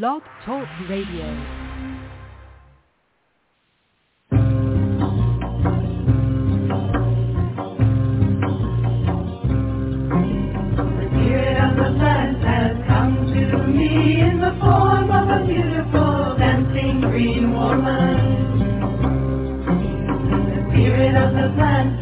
[0.00, 1.28] Blog Talk Radio.
[21.32, 22.01] The plant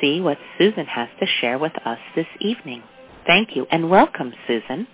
[0.00, 2.82] see what Susun has to share with us this evening.
[3.26, 4.86] Thank you and welcome, Susun.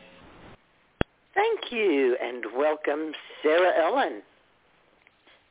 [1.34, 3.12] Thank you, and welcome,
[3.42, 4.22] Sarah Ellen.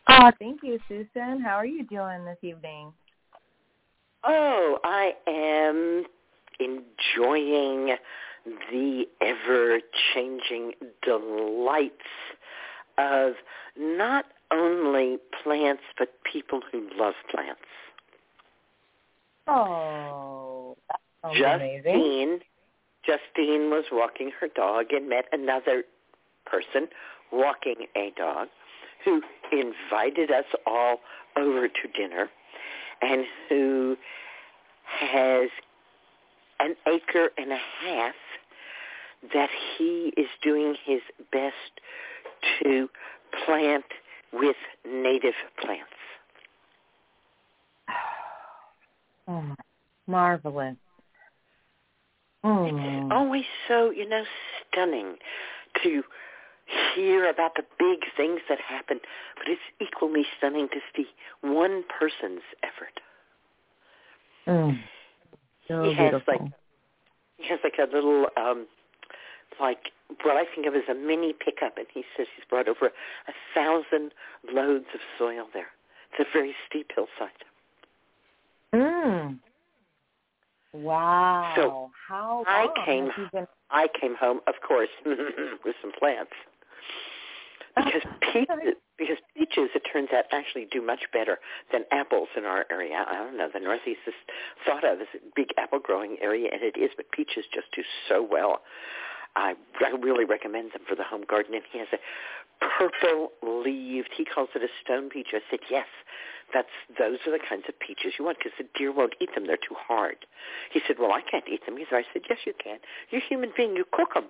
[0.10, 1.42] Oh, thank you, Susun.
[1.42, 2.92] How are you doing this evening?
[4.24, 6.04] Oh, I am
[6.60, 7.96] enjoying
[8.72, 10.74] the ever-changing
[11.04, 11.94] delights
[12.98, 13.34] of
[13.78, 17.62] not only plants, but people who love plants.
[19.50, 20.76] Oh,
[21.24, 21.84] sounds amazing.
[21.84, 22.40] Justine,
[23.06, 25.84] Justine was walking her dog and met another
[26.46, 26.88] person
[27.32, 28.48] walking a dog
[29.06, 29.22] who
[29.52, 31.00] invited us all
[31.38, 32.30] over to dinner
[33.02, 33.96] and who
[34.86, 35.50] has
[36.60, 38.16] an acre and a half
[39.34, 41.56] that he is doing his best
[42.62, 42.90] to
[43.46, 43.86] plant
[44.34, 44.56] with
[44.86, 45.99] native plants.
[49.30, 49.56] Oh,
[50.08, 50.76] marvelous.
[52.44, 53.12] It's Mm.
[53.12, 54.26] always so, you know,
[54.72, 55.18] stunning
[55.84, 56.04] to
[56.96, 59.00] hear about the big things that happen,
[59.38, 61.08] but it's equally stunning to see
[61.42, 63.00] one person's effort.
[64.48, 64.84] Mm.
[65.68, 66.34] So he has beautiful.
[66.34, 66.52] like
[67.38, 68.68] he has like a little um
[69.60, 69.92] like
[70.24, 72.88] what I think of as a mini pickup and he says he's brought over
[73.28, 74.14] a thousand
[74.52, 75.70] loads of soil there.
[76.12, 77.44] It's a very steep hillside.
[78.74, 79.40] Mm.
[80.74, 81.54] Wow.
[81.56, 86.32] So, how I came- been I came home, of course, with some plants
[87.76, 88.02] because
[88.34, 91.40] peaches, because peaches, it turns out, actually do much better
[91.72, 93.06] than apples in our area.
[93.08, 93.50] I don't know.
[93.54, 94.14] The Northeast is
[94.66, 97.82] thought of as a big apple growing area, and it is, but peaches just do
[98.08, 98.62] so well.
[99.36, 101.54] I, I really recommend them for the home garden.
[101.54, 102.00] And he has a
[102.60, 104.10] purple leaved.
[104.16, 105.28] He calls it a stone peach.
[105.34, 105.88] I said, yes,
[106.54, 109.48] that's those are the kinds of peaches you want because the deer won't eat them.
[109.48, 110.18] They're too hard.
[110.72, 111.96] He said, well, I can't eat them either.
[111.96, 112.80] I said, yes, you can.
[113.12, 113.76] You're a human being.
[113.76, 114.26] You cook them.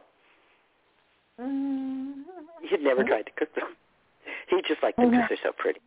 [1.39, 2.23] Mm.
[2.61, 3.75] He had never tried to cook them.
[4.49, 5.79] He just liked them because they're so pretty.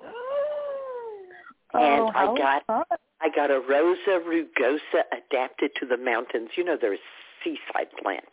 [1.74, 2.84] And oh, I got- fun.
[3.22, 6.50] I got a Rosa rugosa adapted to the mountains.
[6.56, 6.98] You know, they're a
[7.44, 8.24] seaside plant.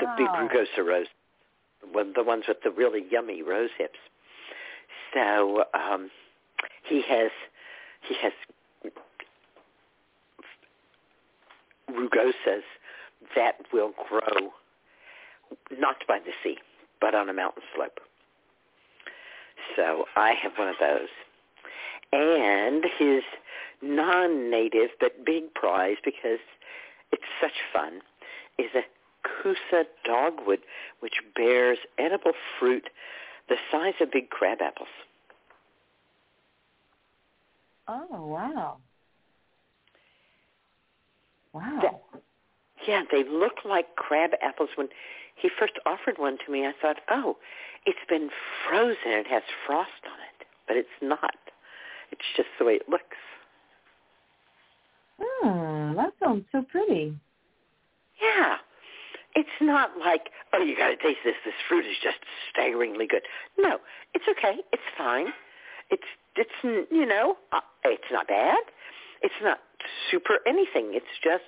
[0.00, 1.06] The big rugosa rose,
[1.92, 3.98] one, the ones with the really yummy rose hips.
[5.12, 6.10] So um,
[6.88, 7.30] he has
[8.08, 8.32] he has
[11.90, 12.62] rugosas
[13.36, 14.50] that will grow
[15.78, 16.56] not by the sea,
[17.00, 18.00] but on a mountain slope.
[19.76, 21.08] So I have one of those.
[22.12, 23.22] And his
[23.80, 26.38] non-native but big prize, because
[27.10, 28.00] it's such fun,
[28.58, 28.82] is a
[29.26, 30.60] Kousa dogwood,
[31.00, 32.90] which bears edible fruit
[33.48, 34.88] the size of big crab apples.
[37.88, 38.76] Oh, wow.
[41.52, 41.78] Wow.
[41.82, 42.00] That-
[42.86, 44.70] Yeah, they look like crab apples.
[44.74, 44.88] When
[45.36, 47.36] he first offered one to me, I thought, oh,
[47.86, 48.30] it's been
[48.68, 48.96] frozen.
[49.06, 50.46] It has frost on it.
[50.68, 51.34] But it's not.
[52.10, 53.16] It's just the way it looks.
[55.20, 57.14] Hmm, that sounds so pretty.
[58.22, 58.56] Yeah.
[59.34, 61.34] It's not like, oh, you got to taste this.
[61.44, 62.18] This fruit is just
[62.52, 63.22] staggeringly good.
[63.58, 63.78] No,
[64.14, 64.58] it's okay.
[64.72, 65.28] It's fine.
[65.90, 66.02] It's,
[66.36, 68.60] it's you know, uh, it's not bad.
[69.22, 69.58] It's not
[70.10, 70.90] super anything.
[70.92, 71.44] It's just,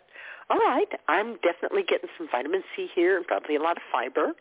[0.50, 4.32] all right, I'm definitely getting some vitamin C here and probably a lot of fiber.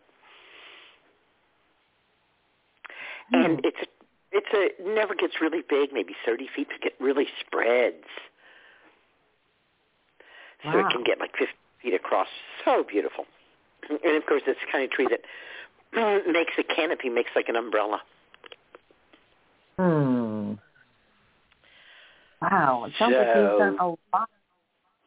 [3.31, 3.61] And Hmm.
[3.63, 3.87] it's a,
[4.31, 8.05] it's a never gets really big, maybe 30 feet, but it really spreads.
[10.71, 12.27] So it can get like 50 feet across.
[12.63, 13.25] So beautiful.
[13.89, 15.21] And of course, it's the kind of tree that
[16.31, 18.01] makes a canopy, makes like an umbrella.
[19.77, 20.53] Hmm.
[22.41, 22.85] Wow.
[22.85, 24.29] It sounds like you've done a lot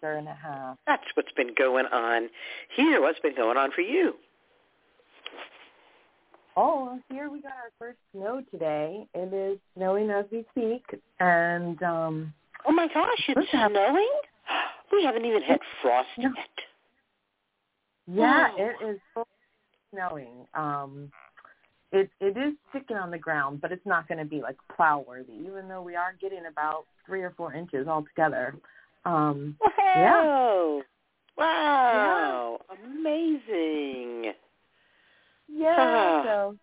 [0.06, 0.76] year and a half.
[0.86, 2.28] That's what's been going on
[2.76, 3.00] here.
[3.00, 4.14] What's been going on for you?
[6.56, 9.06] Oh, here we got our first snow today.
[9.14, 10.82] It is snowing as we speak,
[11.20, 12.32] and um
[12.66, 14.08] Oh my gosh, it's snowing?
[14.92, 16.30] We haven't even had frost No.
[16.36, 16.46] yet.
[18.06, 19.00] yeah, it is
[19.92, 20.46] snowing.
[20.54, 21.10] Um
[21.92, 25.04] it it is sticking on the ground, but it's not going to be like plow
[25.06, 28.54] worthy, even though we are getting about three or four inches altogether.
[29.06, 29.56] Um,
[29.96, 30.82] Wow.
[31.38, 32.60] Wow.
[32.84, 34.32] Amazing.
[35.48, 36.22] yeah, Ah.
[36.24, 36.56] so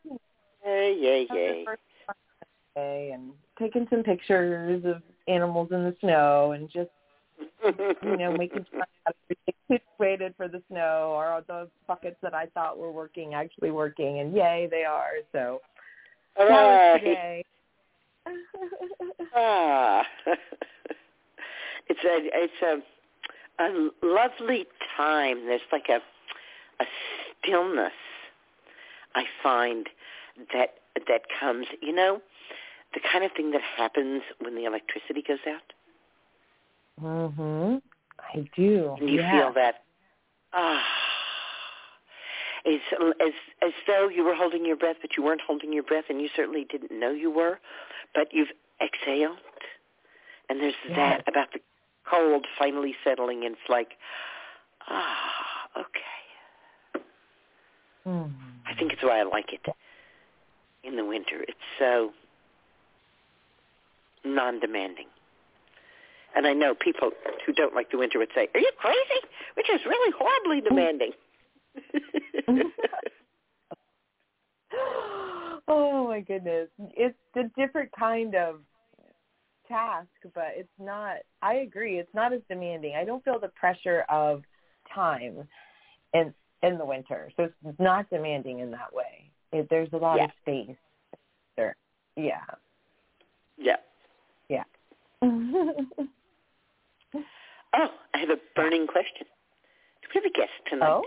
[0.66, 1.66] Yay, yay, yay.
[1.66, 2.16] first one
[2.76, 6.90] today, and taking some pictures of animals in the snow, and just
[8.02, 9.12] you know making sure I
[9.70, 14.34] situated for the snow, or those buckets that I thought were working actually working, and
[14.34, 15.14] yay, they are.
[15.32, 15.62] So
[16.38, 16.50] All right.
[16.50, 17.46] that was today.
[19.36, 20.06] Ah.
[21.88, 24.66] it's a it's a a lovely
[24.98, 25.46] time.
[25.46, 26.00] There's like a
[26.82, 26.86] a
[27.42, 27.92] stillness
[29.16, 29.88] I find
[30.54, 30.76] that
[31.08, 32.22] that comes, you know,
[32.94, 35.74] the kind of thing that happens when the electricity goes out.
[37.02, 37.82] mhm.
[38.20, 38.96] I do.
[39.00, 39.32] And you yeah.
[39.32, 39.84] feel that
[40.54, 40.84] ah
[42.66, 42.84] it's
[43.20, 46.22] as as though you were holding your breath but you weren't holding your breath and
[46.22, 47.60] you certainly didn't know you were,
[48.16, 49.38] but you've exhaled.
[50.50, 51.60] And there's that about the
[52.10, 53.94] cold finally settling and it's like
[54.88, 57.04] ah okay.
[58.06, 58.32] Mhm.
[58.66, 59.66] I think it's why I like it
[60.84, 61.42] in the winter.
[61.48, 62.12] It's so
[64.26, 65.08] non-demanding.
[66.36, 67.12] And I know people
[67.46, 69.22] who don't like the winter would say, "Are you crazy?
[69.56, 71.12] Which is really horribly demanding."
[75.68, 76.70] oh my goodness.
[76.96, 78.62] It's a different kind of
[79.68, 82.96] task, but it's not I agree, it's not as demanding.
[82.96, 84.44] I don't feel the pressure of
[84.94, 85.48] time
[86.14, 87.32] in in the winter.
[87.38, 89.30] So it's not demanding in that way.
[89.52, 90.26] It, there's a lot Yeah.
[90.26, 90.76] of space.
[91.58, 91.76] There.
[92.16, 92.42] Yeah.
[93.58, 93.76] yeah.
[94.50, 94.64] Yeah.
[97.76, 99.26] Oh, I have a burning question.
[100.04, 100.88] Do we have a guest tonight?
[100.90, 101.04] oh,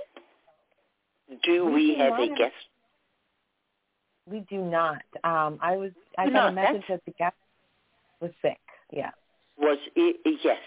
[1.45, 2.55] Do We we do have a have- guest?
[4.29, 5.03] we do not.
[5.23, 7.37] Um I was I Do got a message That's- that the guest
[8.21, 8.59] was sick.
[8.93, 9.11] Yeah.
[9.59, 10.59] Was it, yes,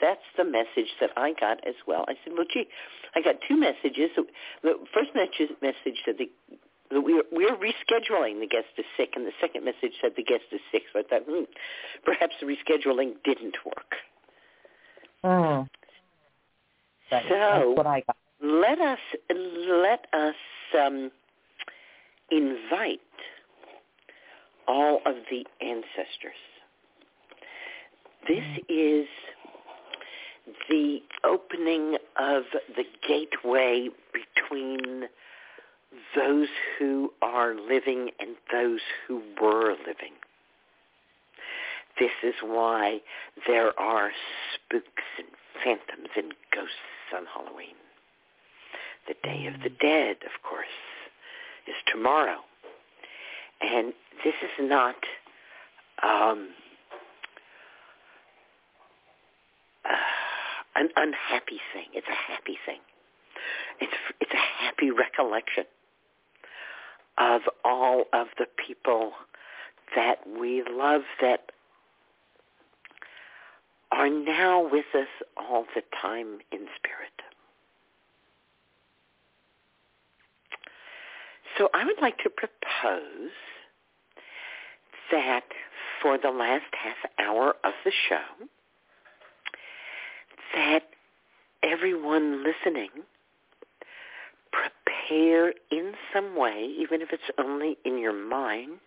[0.00, 2.04] that's the message that I got as well.
[2.08, 2.68] I said, well, gee,
[3.14, 4.10] I got two messages.
[4.62, 6.30] The first message, message said the,
[6.90, 10.44] that we're, we're rescheduling the guest is sick, and the second message said the guest
[10.52, 10.82] is sick.
[10.92, 11.44] So I thought, hmm,
[12.04, 13.94] perhaps the rescheduling didn't work.
[15.24, 15.68] Mm.
[17.10, 18.16] So what I got.
[18.42, 20.34] let us let us
[20.78, 21.10] um,
[22.30, 23.00] invite
[24.66, 26.38] all of the ancestors.
[28.28, 29.06] This is
[30.68, 32.42] the opening of
[32.76, 35.08] the gateway between
[36.14, 40.12] those who are living and those who were living.
[41.98, 43.00] This is why
[43.46, 44.10] there are
[44.54, 44.84] spooks
[45.18, 45.28] and
[45.64, 47.74] phantoms and ghosts on Halloween.
[49.08, 50.66] The Day of the Dead, of course,
[51.66, 52.40] is tomorrow.
[53.60, 53.92] And
[54.22, 54.96] this is not
[56.02, 56.50] um,
[59.84, 59.96] uh,
[60.78, 61.86] an unhappy thing.
[61.92, 62.80] It's a happy thing.
[63.80, 65.64] It's it's a happy recollection
[67.18, 69.12] of all of the people
[69.96, 71.50] that we love that
[73.90, 77.18] are now with us all the time in spirit.
[81.56, 83.32] So I would like to propose
[85.10, 85.44] that
[86.00, 88.46] for the last half hour of the show,
[90.54, 90.84] that
[91.62, 92.90] everyone listening
[94.52, 98.78] prepare in some way, even if it's only in your mind,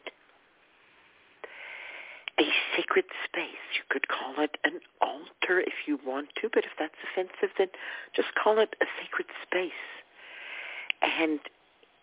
[2.40, 2.44] a
[2.76, 3.76] sacred space.
[3.76, 7.68] You could call it an altar if you want to, but if that's offensive, then
[8.16, 9.72] just call it a sacred space.
[11.02, 11.40] And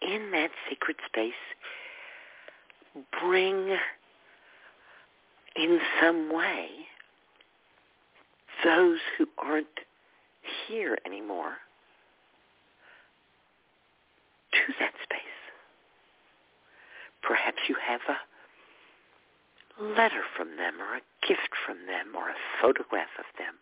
[0.03, 1.33] in that sacred space,
[3.21, 3.77] bring
[5.57, 6.69] in some way
[8.65, 9.67] those who aren't
[10.67, 11.57] here anymore
[14.53, 15.21] to that space.
[17.23, 18.19] Perhaps you have a
[19.83, 23.55] letter from them or a gift from them or a photograph of them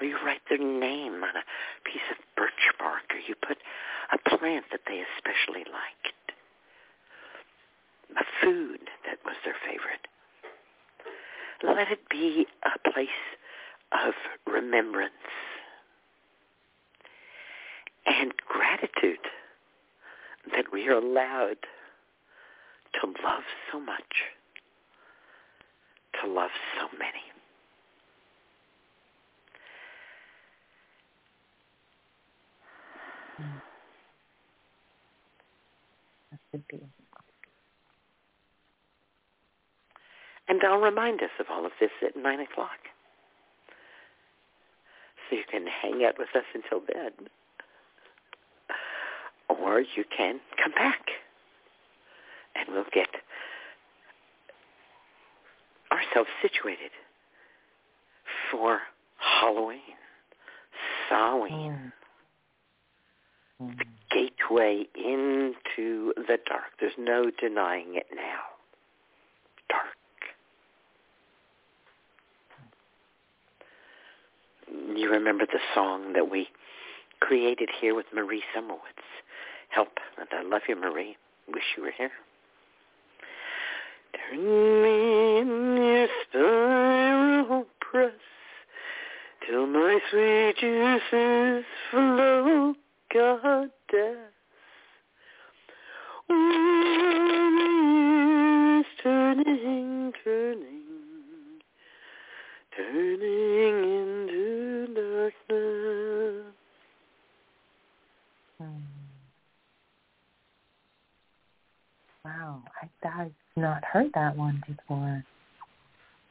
[0.00, 1.44] or you write their name on a
[1.84, 3.58] piece of birch bark or you put
[4.12, 6.32] a plant that they especially liked,
[8.18, 10.06] a food that was their favorite.
[11.62, 13.08] Let it be a place
[13.92, 14.14] of
[14.46, 15.12] remembrance
[18.06, 19.18] and gratitude
[20.54, 21.56] that we are allowed
[23.00, 24.24] to love so much,
[26.20, 27.20] to love so many.
[36.30, 36.80] That should be.
[40.46, 42.78] And I'll remind us of all of this at 9 o'clock.
[45.28, 47.28] So you can hang out with us until then.
[49.48, 51.06] Or you can come back.
[52.54, 53.08] And we'll get
[55.90, 56.90] ourselves situated
[58.50, 58.80] for
[59.16, 59.80] Halloween,
[61.08, 61.92] Samhain,
[63.62, 63.78] Mm.
[63.78, 66.72] the gateway into the dark.
[66.80, 68.42] There's no denying it now.
[69.68, 69.96] Dark.
[74.96, 76.48] You remember the song that we
[77.20, 78.78] created here with Marie Summerwood.
[79.70, 79.98] Help.
[80.18, 81.16] And I love you, Marie.
[81.52, 82.10] Wish you were here.
[84.30, 88.12] Turn me in your spiral press
[89.46, 92.74] till my sweet juices flow,
[93.12, 94.30] goddess.
[99.02, 100.82] Turning, turning,
[102.74, 106.54] turning into darkness.
[108.62, 108.80] Mm.
[112.24, 112.62] Wow,
[113.04, 115.24] I, I've not heard that one before.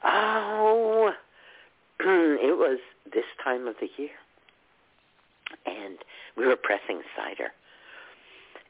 [0.03, 1.12] Oh,
[2.00, 2.79] it was
[3.13, 4.10] this time of the year.
[5.65, 5.98] And
[6.38, 7.51] we were pressing cider.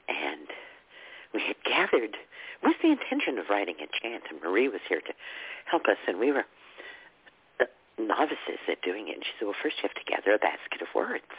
[0.08, 0.48] And
[1.34, 2.18] we had gathered
[2.62, 5.14] with the intention of writing a chant, and Marie was here to
[5.66, 6.46] help us, and we were
[7.60, 7.66] uh,
[8.00, 9.16] novices at doing it.
[9.16, 11.34] And she said, well, first you have to gather a basket of words.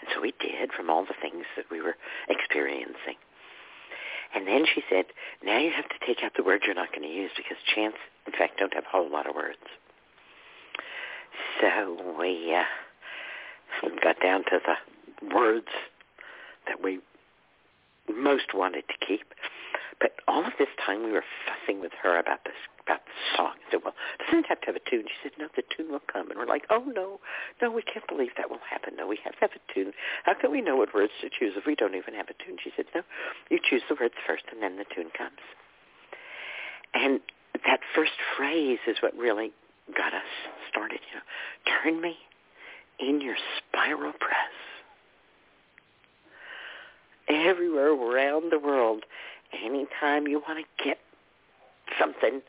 [0.00, 1.96] And so we did from all the things that we were
[2.28, 3.16] experiencing.
[4.34, 5.06] And then she said,
[5.44, 7.98] now you have to take out the words you're not going to use because chants,
[8.26, 9.58] in fact, don't have a whole lot of words.
[11.60, 15.68] So we uh, got down to the words
[16.66, 17.00] that we
[18.12, 19.22] most wanted to keep.
[20.00, 23.56] But all of this time we were fussing with her about this about the song.
[23.56, 25.04] I said, well, doesn't it have to have a tune?
[25.08, 26.30] She said, no, the tune will come.
[26.30, 27.18] And we're like, oh, no,
[27.62, 28.94] no, we can't believe that will happen.
[28.96, 29.92] No, we have to have a tune.
[30.24, 32.58] How can we know what words to choose if we don't even have a tune?
[32.62, 33.00] She said, no,
[33.50, 35.40] you choose the words first and then the tune comes.
[36.92, 37.20] And
[37.64, 39.52] that first phrase is what really
[39.96, 40.28] got us
[40.68, 41.00] started.
[41.08, 42.16] You know, turn me
[43.00, 44.54] in your spiral press.
[47.28, 49.04] Everywhere around the world,
[49.64, 50.98] anytime you want to get
[51.98, 52.40] something,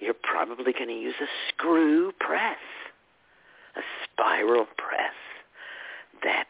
[0.00, 2.58] you're probably going to use a screw press,
[3.76, 5.14] a spiral press
[6.22, 6.46] that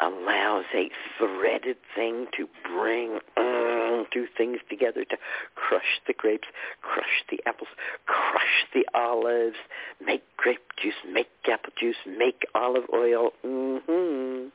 [0.00, 5.16] allows a threaded thing to bring um, two things together to
[5.56, 6.46] crush the grapes,
[6.82, 7.68] crush the apples,
[8.06, 9.56] crush the olives,
[10.04, 13.30] make grape juice, make apple juice, make olive oil.
[13.44, 14.48] Mm-hmm.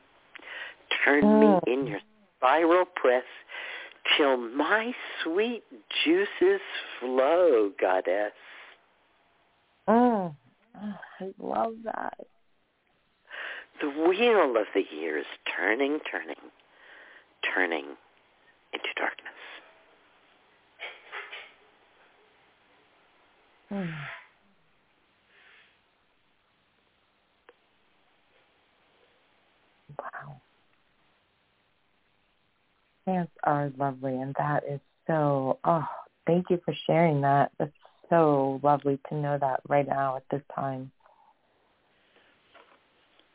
[1.04, 1.40] Turn Mm.
[1.66, 2.00] me in your
[2.38, 3.24] spiral press
[4.16, 4.92] till my
[5.22, 5.62] sweet
[6.04, 6.60] juices
[7.00, 8.32] flow, goddess.
[9.88, 10.34] Mm.
[10.76, 12.18] Oh, I love that.
[13.80, 16.36] The wheel of the years turning, turning,
[17.54, 17.84] turning
[18.72, 19.32] into darkness.
[23.72, 23.94] Mm.
[33.04, 35.86] Plants are lovely, and that is so, oh,
[36.26, 37.52] thank you for sharing that.
[37.58, 37.72] That's
[38.08, 40.90] so lovely to know that right now at this time.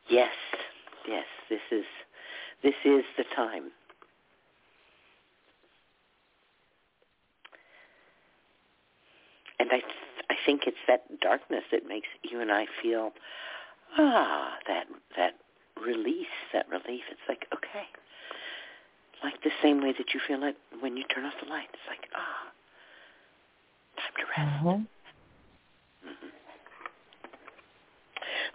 [0.10, 0.34] Yes,
[1.08, 1.86] yes, this is
[2.64, 3.72] this is the time.
[9.60, 9.82] And I
[10.30, 13.12] I think it's that darkness that makes you and I feel
[13.98, 15.36] ah that that
[15.80, 17.04] release, that relief.
[17.12, 17.86] It's like okay,
[19.24, 21.68] like the same way that you feel it when you turn off the light.
[21.74, 22.52] It's like ah,
[23.98, 24.64] time to rest.
[24.64, 26.10] Mm-hmm.
[26.10, 26.32] Mhm.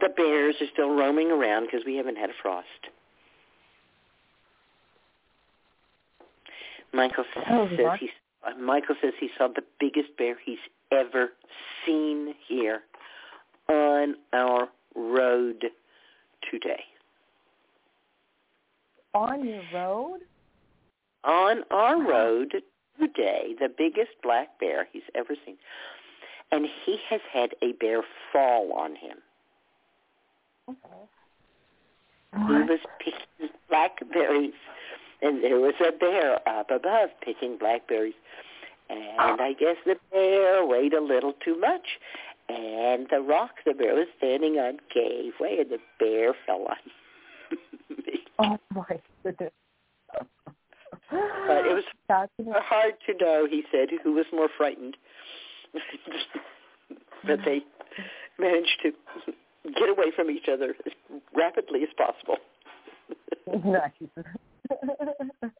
[0.00, 2.66] The bears are still roaming around because we haven't had a frost.
[6.92, 7.98] Michael Oh, says what?
[8.00, 8.08] he
[8.46, 10.58] uh, Michael says he saw the biggest bear he's
[10.92, 11.30] ever
[11.84, 12.82] seen here
[13.68, 15.64] on our road
[16.50, 16.84] today.
[19.14, 20.20] On your road?
[21.24, 22.08] On our Wow.
[22.08, 22.62] road
[23.00, 25.56] today, the biggest black bear he's ever seen.
[26.52, 29.22] And he has had a bear fall on him.
[30.66, 30.74] He
[32.32, 32.68] What?
[32.68, 34.54] was picking blackberries,
[35.22, 38.14] and there was a bear up above picking blackberries.
[38.90, 39.36] And ah.
[39.40, 41.98] I guess the bear weighed a little too much,
[42.48, 47.56] and the rock the bear was standing on gave way, and the bear fell on
[48.06, 48.24] me.
[48.38, 49.52] Oh my goodness.
[51.46, 54.96] But it was hard to know, he said, who was more frightened.
[57.26, 57.62] but they
[58.38, 58.92] managed to
[59.64, 60.92] get away from each other as
[61.34, 62.38] rapidly as possible.
[63.70, 63.92] nice.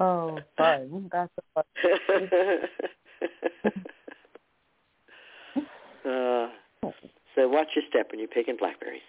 [0.00, 1.10] oh, fun.
[1.12, 1.64] That's a fun.
[6.04, 6.48] uh,
[7.34, 9.02] so watch your step when you're picking blackberries.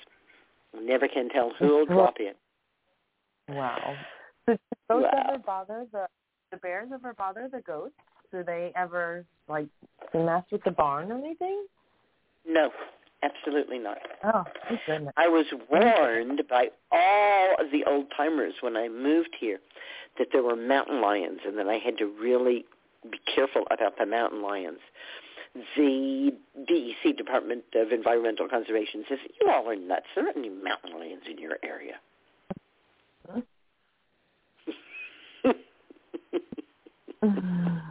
[0.74, 2.34] You never can tell who'll drop in.
[3.56, 3.96] Wow.
[4.48, 5.26] So do those Wow.
[5.28, 6.08] ever bother the
[6.52, 7.96] the bears ever bother the goats?
[8.32, 9.68] Do they ever like
[10.14, 11.66] mess with the barn or anything?
[12.48, 12.72] No,
[13.22, 13.98] absolutely not.
[14.24, 14.46] Oh,
[14.86, 15.14] goodness.
[15.18, 19.60] I was warned by all of the old timers when I moved here
[20.18, 22.66] that there were mountain lions and that I had to really
[23.04, 24.80] be careful about the mountain lions.
[25.76, 26.32] The
[26.70, 30.06] DEC, Department of Environmental Conservation, says, you all are nuts.
[30.16, 31.96] There aren't any mountain lions in your area.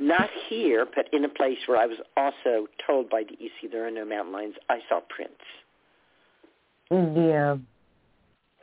[0.00, 3.90] Not here, but in a place where I was also told by DEC there are
[3.90, 4.54] no mountain lions.
[4.68, 5.34] I saw prints.
[6.90, 7.56] yeah.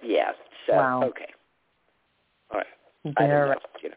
[0.04, 0.32] Yeah.
[0.68, 1.04] So Wow.
[1.06, 1.30] okay.
[2.52, 2.68] All right.
[3.18, 3.56] I don't know.
[3.82, 3.96] You know.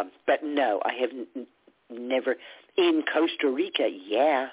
[0.00, 1.46] Um, but no, I have n-
[1.90, 2.36] never
[2.76, 3.88] in Costa Rica.
[3.88, 4.50] Yeah,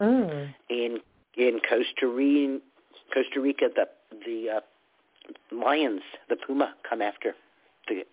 [0.00, 0.54] Mm.
[0.68, 1.00] in
[1.36, 2.60] in Costa Rica,
[3.12, 3.88] Costa Rica, the
[4.26, 4.60] the uh,
[5.52, 7.34] lions, the puma, come after
[7.88, 8.04] the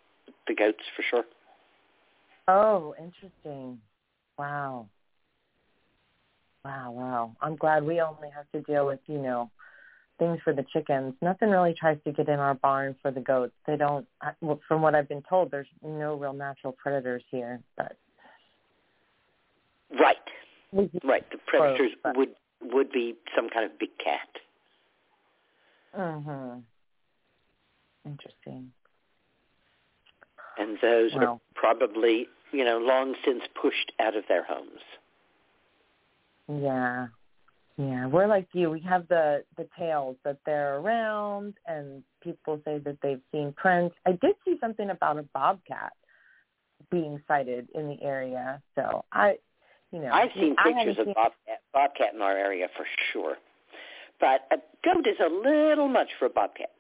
[0.48, 1.24] the goats for sure.
[2.48, 3.80] Oh, interesting.
[4.38, 4.88] Wow.
[6.66, 7.36] Wow, wow.
[7.42, 9.50] I'm glad we only have to deal with, you know,
[10.20, 11.14] things for the chickens.
[11.22, 13.54] Nothing really tries to get in our barn for the goats.
[13.66, 14.08] They don't,
[14.42, 17.60] well, from what I've been told, there's no real natural predators here.
[17.78, 17.98] But
[20.00, 20.18] Right,
[21.04, 21.30] right.
[21.32, 24.30] The predators but- would would be some kind of big cat.
[25.98, 26.64] Mhm.
[28.06, 28.72] Interesting.
[30.58, 31.22] and those Wow.
[31.22, 34.82] are probably, you know, long since pushed out of their homes.
[36.48, 37.08] Yeah.
[37.78, 38.70] Yeah, we're like you.
[38.70, 43.96] We have the the tales that they're around, and people say that they've seen prints.
[44.06, 45.94] I did see something about a bobcat
[46.92, 49.40] being sighted in the area, so I,
[49.92, 53.38] you know, I've seen I pictures of seen- bobcat, bobcat in our area for sure,
[54.20, 56.72] but a goat is a little much for a bobcat.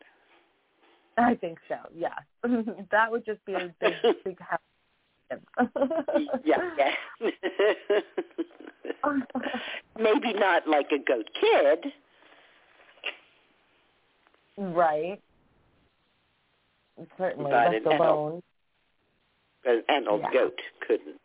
[1.21, 1.75] I think so.
[1.95, 2.15] Yeah,
[2.91, 3.93] that would just be a big,
[4.25, 4.60] big house.
[6.43, 6.93] yeah, yeah.
[9.99, 11.93] Maybe not like a goat kid.
[14.57, 15.21] right.
[17.17, 18.43] Certainly, But left an adult- alone.
[19.63, 20.31] An adult Yeah.
[20.34, 21.21] goat couldn't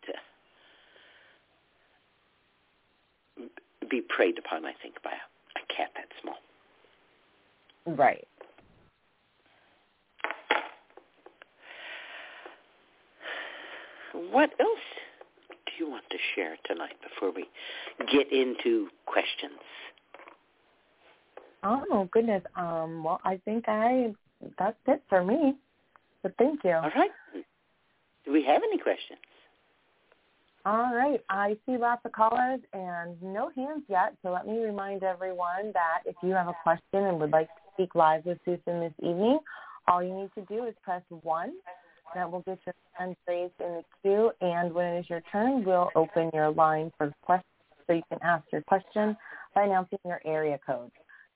[3.41, 3.43] uh,
[3.91, 6.37] be preyed upon, I think, by a, a cat that small.
[7.97, 8.27] Right.
[14.31, 14.79] What else
[15.51, 17.45] do you want to share tonight before we
[18.11, 19.61] get into questions?
[21.63, 22.43] Oh goodness.
[22.57, 23.05] Um.
[23.05, 24.15] Well, I think I
[24.59, 25.57] that's it for me.
[26.23, 26.73] But thank you.
[26.73, 27.11] All right.
[28.25, 29.21] Do we have any questions?
[30.65, 31.23] All right.
[31.31, 34.15] I see lots of callers and no hands yet.
[34.23, 37.61] So let me remind everyone that if you have a question and would like to
[37.75, 39.39] speak live with Susun this evening,
[39.87, 41.53] all you need to do is press one.
[42.17, 44.33] That will get your hand raised in the queue.
[44.41, 47.45] And when it is your turn, we'll open your line for questions
[47.87, 49.15] so you can ask your question
[49.55, 50.91] by announcing your area code.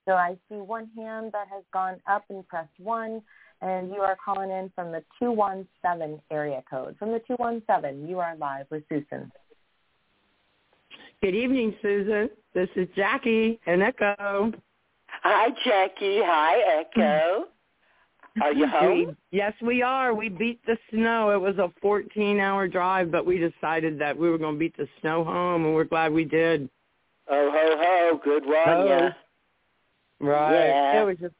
[0.05, 3.21] So I see one hand that has gone up and pressed one,
[3.61, 6.95] and you are calling in from the 217 area code.
[6.97, 9.29] From the 217, you are live with Susun.
[11.21, 12.31] Good evening, Susun.
[12.55, 14.51] This is Jackie and Echo.
[15.21, 16.21] Hi, Jackie.
[16.23, 17.45] Hi, Echo.
[18.41, 19.17] Are you home?
[19.31, 20.13] Yes, we are.
[20.13, 21.31] We beat the snow.
[21.31, 24.87] It was a 14-hour drive, but we decided that we were going to beat the
[25.01, 26.69] snow home, and we're glad we did.
[27.29, 28.21] Oh, ho, ho.
[28.23, 28.85] Good one, Oh.
[28.85, 29.13] yeah.
[30.19, 30.67] Right.
[30.67, 31.01] Yeah.
[31.01, 31.33] It was just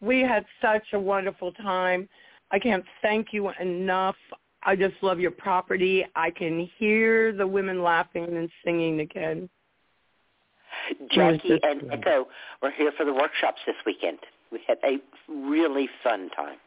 [0.00, 2.08] we had such a wonderful time.
[2.50, 4.16] I can't thank you enough.
[4.62, 6.04] I just love your property.
[6.14, 9.48] I can hear the women laughing and singing again.
[11.10, 11.90] Jackie and.
[11.92, 12.26] Echo
[12.62, 14.18] were here for the workshops this weekend.
[14.50, 16.58] We had a really fun time.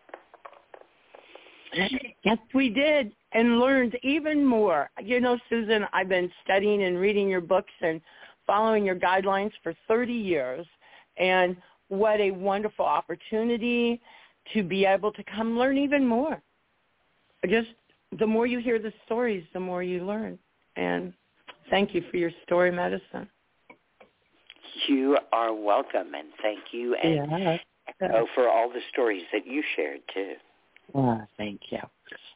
[2.23, 4.89] Yes, we did, and learned even more.
[5.01, 8.01] You know, Susun, I've been studying and reading your books and
[8.45, 10.65] following your guidelines for 30 years,
[11.17, 11.57] and
[11.89, 14.01] what a wonderful opportunity
[14.53, 16.41] to be able to come learn even more.
[17.49, 17.69] Just
[18.17, 20.39] the more you hear the stories, the more you learn.
[20.75, 21.13] And
[21.69, 23.29] thank you for your story medicine.
[24.87, 27.57] You are welcome, and thank you, and Yeah.
[28.35, 30.35] For all the stories that you shared too.
[30.93, 31.79] Oh, thank you.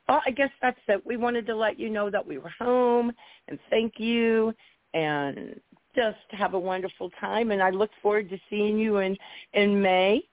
[0.08, 1.06] Well, I guess that's it.
[1.06, 3.12] We wanted to let you know that we were home
[3.48, 4.54] and thank you
[4.94, 5.60] and
[5.96, 7.52] just have a wonderful time.
[7.52, 9.18] And I look forward to seeing you in,
[9.54, 10.24] in May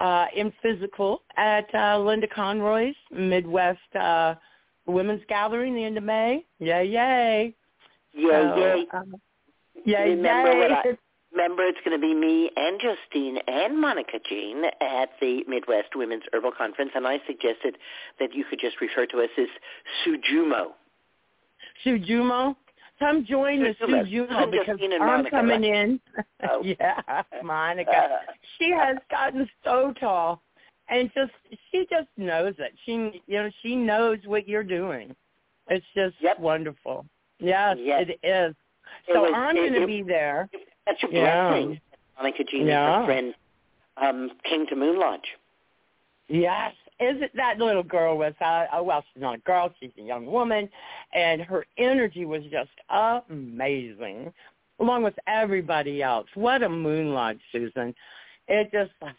[0.00, 4.34] uh, in physical at uh, Linda Conroy's Midwest uh,
[4.86, 6.44] Women's Gathering the end of May.
[6.58, 7.54] Yay, yay.
[8.14, 8.86] Yay, So, yay.
[8.94, 9.14] um,
[9.84, 10.58] yay, Remember yay.
[10.58, 10.98] what I-
[11.32, 16.24] Remember, it's going to be me and Justine and Monica Jean at the Midwest Women's
[16.32, 17.78] Herbal Conference, and I suggested
[18.18, 19.46] that you could just refer to us as
[20.04, 20.72] Sujumo.
[21.84, 22.56] Sujumo.
[22.98, 24.50] Come join the Sujumo.
[24.50, 25.72] Because I'm Monica, coming right?
[25.80, 26.00] in.
[26.50, 26.62] Oh.
[26.64, 27.00] yeah,
[27.44, 27.90] Monica.
[27.90, 30.42] Uh, she has gotten so tall,
[30.88, 31.32] and just
[31.70, 32.72] she just knows it.
[32.84, 35.14] She you know she knows what you're doing.
[35.68, 36.40] It's just Yep.
[36.40, 37.06] wonderful.
[37.38, 38.06] Yes, Yes.
[38.08, 38.54] it is.
[39.06, 40.48] It So was- I'm going to be there.
[40.86, 41.48] That's your Yeah.
[41.48, 41.80] blessing.
[42.16, 43.00] Monica Jean and Yeah.
[43.00, 43.34] her friend
[43.96, 45.36] um, came to Moon Lodge.
[46.28, 46.74] Yes.
[47.00, 50.02] Is it that little girl was uh, oh well she's not a girl, she's a
[50.02, 50.68] young woman
[51.14, 54.32] and her energy was just amazing.
[54.78, 56.26] Along with everybody else.
[56.34, 57.94] What a moon lodge, Susun.
[58.48, 59.14] It just like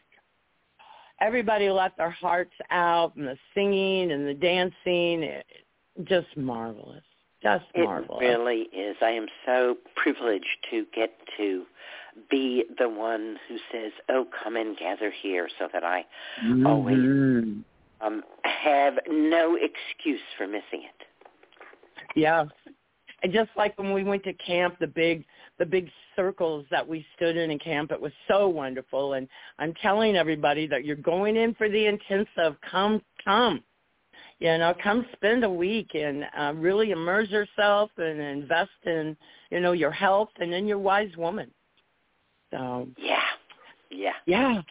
[1.20, 5.46] everybody let their hearts out and the singing and the dancing it,
[6.06, 7.04] just marvelous.
[7.42, 8.22] Just It marvelous.
[8.22, 8.96] really is.
[9.02, 11.66] I am so privileged to get to
[12.30, 16.06] be the one who says, "Oh, come and gather here," so that I
[16.66, 17.64] always Mhm.
[18.02, 21.08] um, have no excuse for missing it.
[22.16, 22.46] Yeah.
[23.24, 25.26] And just like when we went to camp, the big
[25.58, 29.14] the big circles that we stood in in camp, it was so wonderful.
[29.14, 29.28] And
[29.60, 32.60] I'm telling everybody that you're going in for the intensive.
[32.62, 33.64] Come, come.
[34.42, 39.16] You know, come spend a week and uh, really immerse yourself and invest in,
[39.52, 41.52] you know, your health and in your wise woman.
[42.50, 43.20] So Yeah,
[43.92, 44.14] yeah.
[44.26, 44.62] yeah.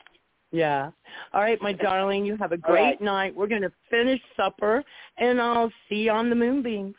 [0.50, 0.90] Yeah.
[1.32, 3.00] All right, my darling, you have a great right.
[3.00, 3.36] night.
[3.36, 4.82] We're going to finish supper,
[5.18, 6.96] and I'll see you on the moonbeams.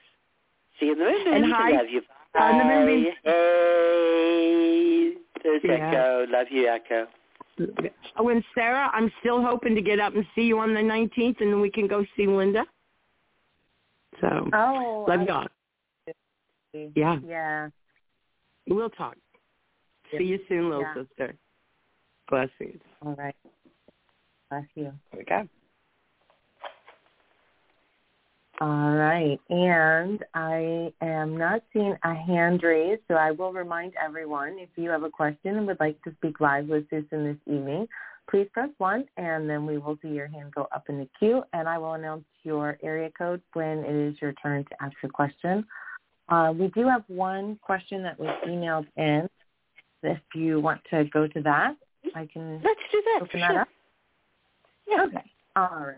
[0.80, 1.36] See you in the moonbeams.
[1.36, 2.02] And hi- love you.
[2.40, 2.70] on the Bye.
[2.70, 3.16] moonbeams.
[3.26, 5.92] Hey, there's Yeah.
[5.92, 6.26] Echo.
[6.30, 7.08] Love you, Echo.
[8.18, 11.42] Oh, and Sarah, I'm still hoping to get up and see you on the 19th,
[11.42, 12.66] and then we can go see Linda.
[14.20, 15.48] So, Oh, love I you all.
[16.74, 16.92] see.
[16.96, 17.70] Yeah, Yeah.
[18.68, 19.16] we'll talk.
[20.12, 20.20] Yeah.
[20.20, 21.04] See you soon, little Yeah.
[21.04, 21.36] sister.
[22.30, 22.82] Blessings.
[23.06, 23.36] All right.
[24.50, 24.94] Bless you.
[25.16, 25.48] Okay.
[28.62, 29.40] All right.
[29.50, 34.92] And I am not seeing a hand raised, so I will remind everyone if you
[34.92, 37.88] have a question and would like to speak live with Susun this evening,
[38.30, 41.44] please press 1 and then we will see your hand go up in the queue
[41.54, 45.10] and I will announce your area code when it is your turn to ask a
[45.10, 45.66] question.
[46.30, 49.28] Uh, we do have one question that was emailed in.
[50.04, 51.76] If you want to go to that,
[52.16, 53.20] I can Let's do that.
[53.24, 53.62] open that sure.
[53.62, 53.68] up.
[54.88, 55.04] Yeah.
[55.06, 55.32] Okay.
[55.56, 55.96] All right.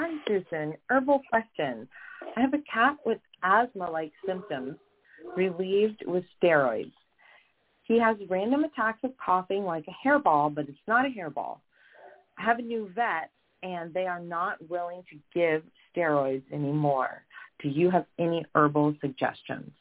[0.00, 0.76] Hi, Susun.
[0.88, 1.88] Herbal question.
[2.36, 4.76] I have a cat with asthma-like symptoms
[5.36, 6.92] relieved with steroids.
[7.82, 11.58] He has random attacks of coughing like a hairball, but it's not a hairball.
[12.38, 13.32] I have a new vet,
[13.64, 17.24] and they are not willing to give steroids anymore.
[17.60, 19.72] Do you have any herbal suggestions?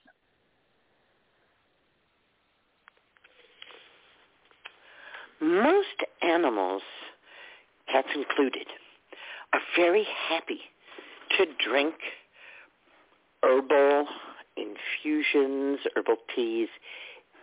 [5.39, 6.81] Most animals,
[7.91, 8.65] cats included,
[9.53, 10.61] are very happy
[11.37, 11.95] to drink
[13.43, 14.07] herbal
[14.55, 16.69] infusions, herbal teas,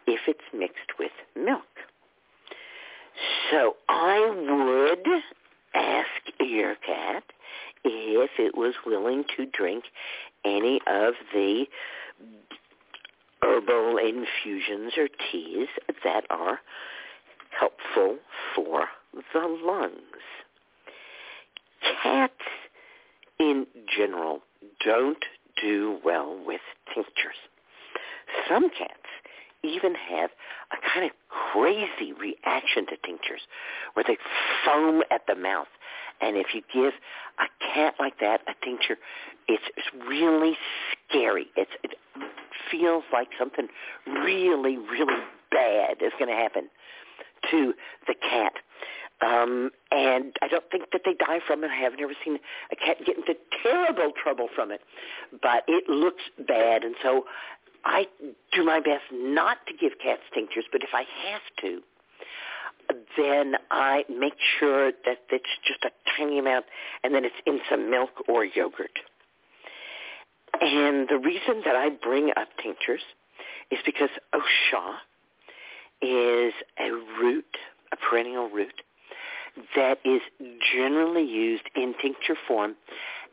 [0.06, 1.62] if it's mixed with milk.
[3.50, 5.22] So I would
[5.74, 7.24] ask your cat
[7.84, 9.84] if it was willing to drink
[10.44, 11.66] any of the
[13.42, 15.68] herbal infusions or teas
[16.02, 16.60] that are
[17.58, 18.18] helpful
[18.54, 18.88] for
[19.32, 20.43] the lungs.
[22.03, 22.33] Cats
[23.38, 23.66] in
[23.97, 24.40] general
[24.85, 25.25] don't
[25.61, 26.61] do well with
[26.94, 27.37] tinctures.
[28.49, 28.92] Some cats
[29.62, 30.31] even have
[30.73, 33.40] a kind of crazy reaction to tinctures
[33.94, 34.16] where they
[34.64, 35.68] foam at the mouth.
[36.20, 36.92] And if you give
[37.38, 38.97] a cat like that a tincture,
[39.49, 40.57] it's, it's really
[40.92, 41.47] scary.
[41.57, 41.92] It's, it
[42.70, 43.68] feels like something
[44.07, 46.68] really, really bad is going to happen
[47.51, 47.75] to
[48.07, 48.53] the cat.
[49.22, 51.70] Um, and I don't think that they die from it.
[51.70, 52.38] I haven't ever seen
[52.72, 54.81] a cat get into terrible trouble from it.
[55.40, 57.24] But it looks bad, and so
[57.85, 58.07] I
[58.53, 61.81] do my best not to give cats tinctures, but if I have to,
[63.16, 66.66] then I make sure that it's just a tiny amount
[67.03, 68.98] and then it's in some milk or yogurt.
[70.61, 73.03] And the reason that I bring up tinctures
[73.70, 74.96] is because Osha
[76.03, 77.57] is a root,
[77.92, 78.83] a perennial root,
[79.76, 80.20] that is
[80.72, 82.74] generally used in tincture form,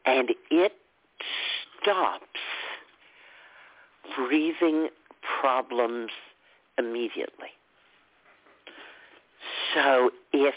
[0.05, 0.73] and it
[1.81, 2.39] stops
[4.15, 4.89] breathing
[5.41, 6.12] problems
[6.77, 7.49] immediately.
[9.73, 10.55] So if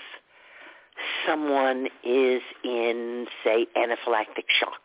[1.26, 4.80] someone is in, say, anaphylactic shock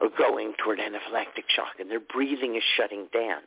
[0.00, 3.40] or going toward anaphylactic shock and their breathing is shutting down,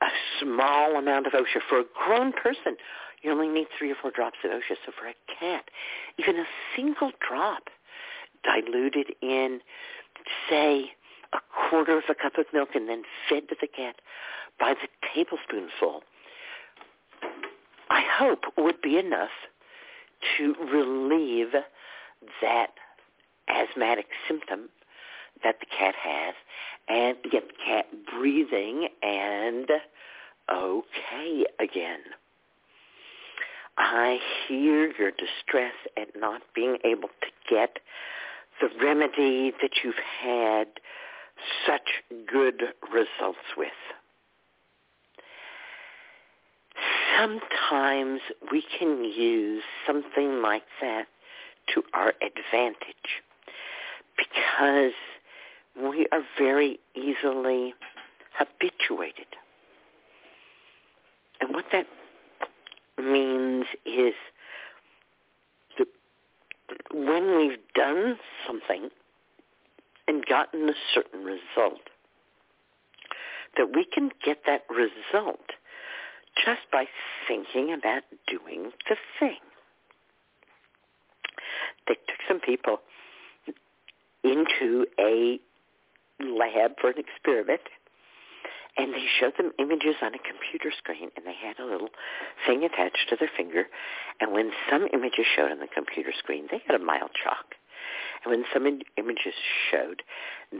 [0.00, 0.08] a
[0.40, 2.76] small amount of Osha for a grown person,
[3.22, 4.76] you only need three or four drops of Osha.
[4.84, 5.64] So for a cat,
[6.18, 7.64] even a single drop
[8.44, 9.60] diluted in,
[10.48, 10.92] say,
[11.32, 11.38] a
[11.70, 13.96] quarter of a cup of milk and then fed to the cat
[14.58, 16.02] by the tablespoonful,
[17.90, 19.30] I hope would be enough
[20.36, 21.52] to relieve
[22.42, 22.70] that
[23.48, 24.68] asthmatic symptom
[25.42, 26.34] that the cat has
[26.88, 29.68] and get the cat breathing and
[30.52, 32.00] okay again.
[33.78, 37.78] I hear your distress at not being able to get
[38.60, 40.66] the remedy that you've had
[41.64, 42.62] such good
[42.92, 43.68] results with.
[47.16, 51.06] Sometimes we can use something like that
[51.74, 53.22] to our advantage
[54.16, 54.92] because
[55.76, 57.74] we are very easily
[58.32, 59.26] habituated.
[61.40, 61.86] And what that
[62.98, 64.14] means is
[65.78, 65.88] that
[66.92, 68.90] when we've done something
[70.06, 71.80] and gotten a certain result,
[73.56, 75.50] that we can get that result
[76.44, 76.84] just by
[77.26, 79.38] thinking about doing the thing.
[81.86, 82.80] They took some people
[84.22, 85.40] into a
[86.20, 87.62] lab for an experiment,
[88.78, 91.90] and they showed them images on a computer screen, and they had a little
[92.46, 93.66] thing attached to their finger.
[94.20, 97.58] And when some images showed on the computer screen, they got a mild shock.
[98.24, 99.34] And when some in- images
[99.70, 100.02] showed,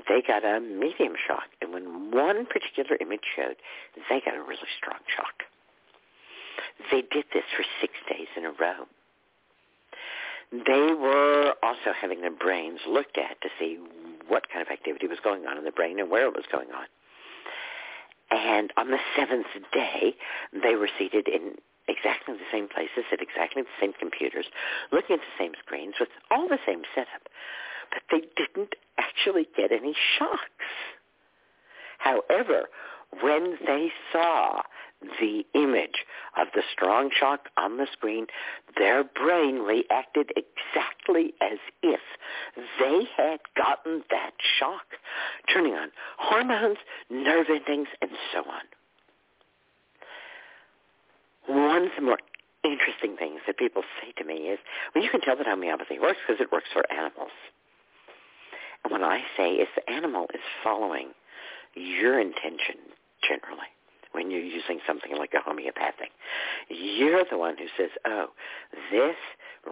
[0.09, 1.47] they got a medium shock.
[1.63, 3.57] And when one particular image showed,
[4.11, 5.47] they got a really strong shock.
[6.91, 8.87] They did this for six days in a row.
[10.51, 13.79] They were also having their brains looked at to see
[14.29, 16.69] what kind of activity was going on in the brain and where it was going
[16.71, 16.87] on.
[18.31, 20.15] And on the seventh day,
[20.53, 21.57] they were seated in
[21.89, 24.47] exactly the same places at exactly the same computers,
[24.93, 27.29] looking at the same screens with all the same setup,
[27.91, 30.69] but they didn't actually get any shocks.
[31.99, 32.69] However,
[33.23, 34.61] when they saw
[35.01, 36.05] the image
[36.37, 38.27] of the strong shock on the screen,
[38.77, 42.01] their brain reacted exactly as if
[42.81, 44.87] they had gotten that shock,
[45.53, 46.79] turning on hormones,
[47.11, 48.63] nerve endings, and so on.
[51.47, 52.19] One of the more
[52.65, 54.59] interesting things that people say to me is,
[54.95, 57.31] well, you can tell that homeopathy works because it works for animals.
[58.85, 61.11] And what I say is the animal is following
[61.75, 62.77] your intention
[63.27, 63.69] generally
[64.19, 66.11] when you're using something like a homeopathic.
[66.69, 68.27] You're the one who says, oh,
[68.91, 69.15] this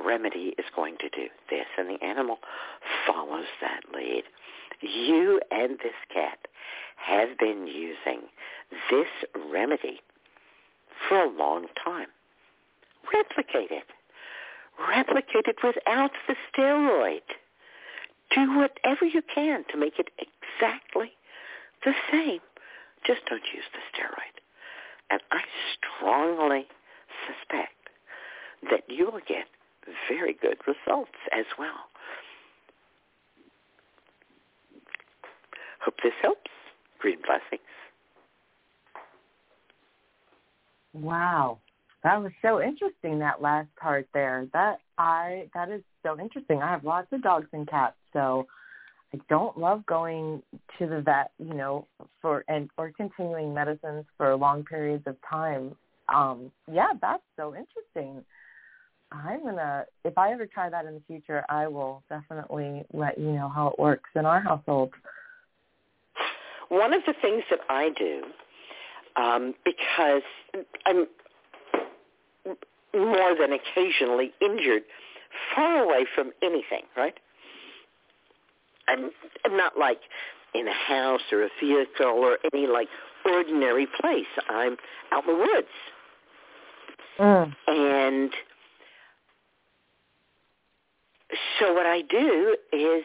[0.05, 2.39] remedy is going to do this, and the animal
[3.09, 4.23] follows that lead.
[4.81, 6.39] You and this cat
[6.97, 8.29] have been using
[8.89, 9.09] this
[9.53, 10.01] remedy
[11.09, 12.07] for a long time.
[13.13, 13.87] Replicate it.
[14.89, 17.27] Replicate it without the steroid.
[18.33, 21.11] Do whatever you can to make it exactly
[21.85, 22.41] the same.
[23.05, 24.41] Just don't use the steroid.
[25.11, 25.41] And I
[25.75, 26.67] strongly
[27.27, 27.73] suspect
[28.71, 29.47] that you will get
[30.09, 31.91] very good results as well.
[35.85, 36.51] Hope this helps.
[36.99, 37.63] Green blessings.
[40.93, 41.59] Wow.
[42.03, 44.47] That was so interesting that last part there.
[44.53, 46.63] That I that is so interesting.
[46.63, 48.47] I have lots of dogs and cats, so
[49.29, 50.43] Don't love going
[50.79, 51.87] to the vet, you know,
[52.21, 55.75] for and or continuing medicines for long periods of time.
[56.09, 58.25] Um, yeah, that's so interesting.
[59.13, 63.33] I'm gonna if I ever try that in the future, I will definitely let you
[63.33, 64.91] know how it works in our household.
[66.69, 68.23] One of the things that I do,
[69.17, 70.23] um, because
[70.85, 71.07] I'm
[72.93, 74.83] more than occasionally injured,
[75.55, 77.15] far away from anything, right?
[78.89, 79.11] I'm,
[79.45, 80.01] I'm not like
[80.55, 82.89] in a house or a vehicle or any like
[83.25, 84.25] ordinary place.
[84.49, 84.77] I'm
[85.13, 85.69] out in the woods.
[87.19, 87.55] Mm.
[87.67, 88.33] And
[91.59, 93.05] so what I do is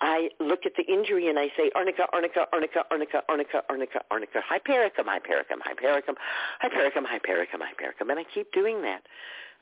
[0.00, 4.40] I look at the injury and I say arnica, arnica, arnica, arnica, arnica, arnica, arnica,
[4.40, 6.14] hypericum, hypericum, hypericum,
[6.62, 9.02] hypericum, hypericum, hypericum, and I keep doing that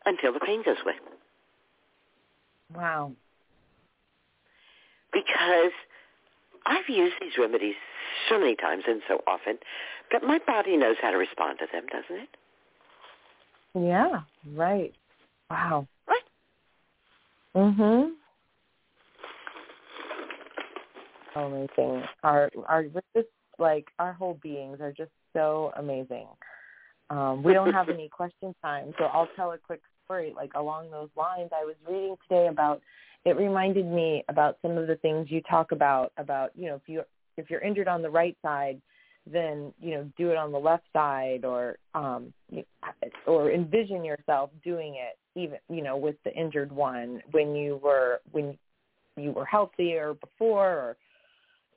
[0.07, 0.95] until the pain goes away.
[2.75, 3.13] Wow.
[5.13, 5.73] Because
[6.67, 7.75] I've used these remedies
[8.29, 9.59] so many times and so often
[10.13, 12.29] that my body knows how to respond to them, doesn't it?
[13.75, 14.21] Yeah,
[14.55, 14.95] right.
[15.51, 15.87] Wow.
[16.07, 16.23] Right?
[17.55, 18.15] Mhm.
[21.35, 22.03] Amazing.
[22.23, 26.27] Our our we're just like our whole beings are just so amazing.
[27.11, 30.33] Um, we don't have any question time, so I'll tell a quick story.
[30.35, 32.83] Like along those lines, I was reading today about.
[33.29, 36.13] It reminded me about some of the things you talk about.
[36.17, 37.03] About you know if you
[37.37, 38.81] if you're injured on the right side,
[39.31, 42.33] then you know do it on the left side, or um,
[43.27, 48.21] or envision yourself doing it even you know with the injured one when you were
[48.33, 48.57] when
[49.17, 50.97] you were healthier before,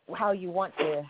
[0.07, 1.03] or how you want to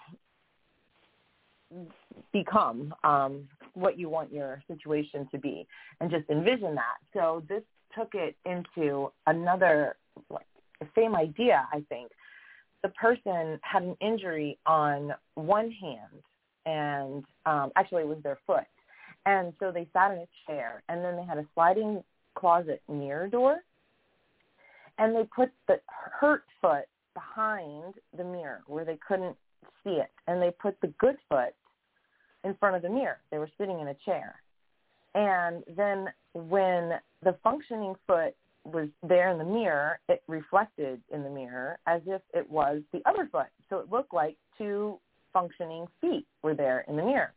[2.33, 5.67] become, um, what you want your situation to be,
[5.99, 6.97] and just envision that.
[7.13, 7.63] So this
[7.95, 9.97] took it into another
[10.29, 10.45] like,
[10.79, 12.11] the same idea, I think.
[12.83, 16.23] The person had an injury on one hand,
[16.65, 18.65] and um, actually it was their foot,
[19.25, 22.03] and so they sat in a chair, and then they had a sliding
[22.35, 23.59] closet mirror door,
[24.97, 29.35] and they put the hurt foot behind the mirror where they couldn't
[29.83, 31.53] see it, and they put the good foot
[32.43, 33.17] in front of the mirror.
[33.31, 34.35] They were sitting in a chair.
[35.13, 36.93] And then when
[37.23, 42.21] the functioning foot was there in the mirror, it reflected in the mirror as if
[42.33, 43.47] it was the other foot.
[43.69, 44.99] So it looked like two
[45.33, 47.33] functioning feet were there in the mirror.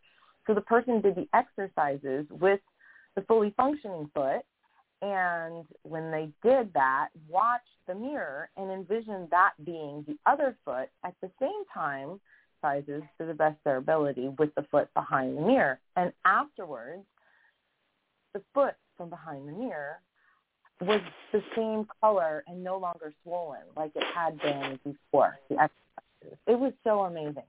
[0.47, 2.61] So the person did the exercises with
[3.16, 4.45] the fully functioning foot
[5.05, 10.89] and when they did that, watched the mirror and envisioned that being the other foot
[11.05, 12.18] at the same time
[12.62, 15.79] sizes to the best of their ability with the foot behind the mirror.
[15.97, 17.05] And afterwards,
[18.33, 19.99] the foot from behind the mirror
[20.81, 21.01] was
[21.33, 26.39] the same color and no longer swollen like it had been before the exercises.
[26.47, 27.43] It was so amazing.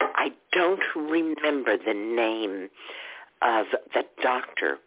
[0.00, 2.68] I don't remember the name
[3.42, 4.78] of the doctor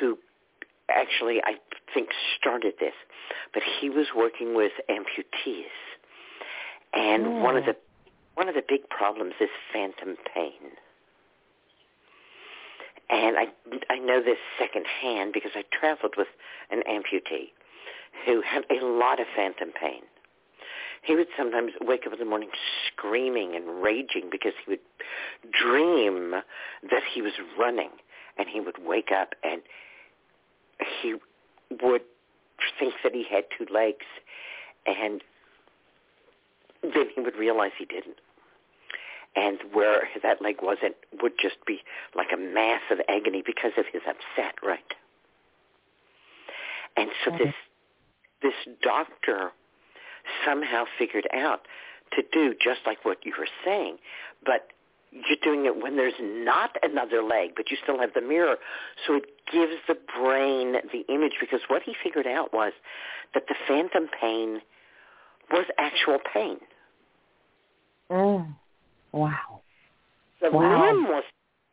[0.00, 0.18] who
[0.90, 1.54] actually I
[1.92, 2.08] think
[2.38, 2.94] started this,
[3.52, 5.64] but he was working with amputees,
[6.92, 7.66] and one of mm.
[7.66, 7.76] the
[8.34, 10.72] one of the big problems is phantom pain.
[13.10, 13.46] And I
[13.90, 16.28] I know this secondhand because I traveled with
[16.70, 17.50] an amputee
[18.26, 20.02] who had a lot of phantom pain.
[21.02, 22.48] He would sometimes wake up in the morning
[22.86, 24.80] screaming and raging because he would
[25.52, 26.30] dream
[26.90, 27.90] that he was running
[28.38, 29.60] and he would wake up and
[31.02, 31.14] he
[31.82, 32.02] would
[32.78, 34.06] think that he had two legs
[34.86, 35.22] and
[36.82, 38.16] then he would realize he didn't.
[39.36, 41.80] And where that leg wasn't would just be
[42.14, 44.80] like a mass of agony because of his upset, right?
[46.96, 47.44] And so Mm-hmm.
[47.44, 47.54] this
[48.42, 49.50] this doctor
[50.46, 51.62] somehow figured out
[52.12, 53.96] to do just like what you were saying,
[54.44, 54.68] but
[55.10, 58.56] you're doing it when there's not another leg, but you still have the mirror.
[59.06, 62.72] So it gives the brain the image because what he figured out was
[63.32, 64.60] that the phantom pain
[65.50, 66.58] was actual pain.
[68.10, 68.56] Mm.
[69.14, 69.62] Wow.
[70.40, 70.92] The Wow.
[70.92, 71.22] limb was,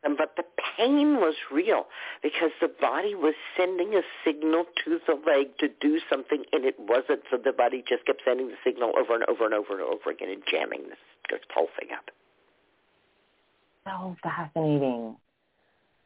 [0.03, 0.43] but the
[0.77, 1.87] pain was real
[2.21, 6.75] because the body was sending a signal to the leg to do something, and it
[6.79, 7.23] wasn't.
[7.31, 10.11] So the body just kept sending the signal over and over and over and over
[10.11, 10.99] again and jamming this,
[11.31, 12.11] this whole thing up.
[13.85, 15.17] So fascinating.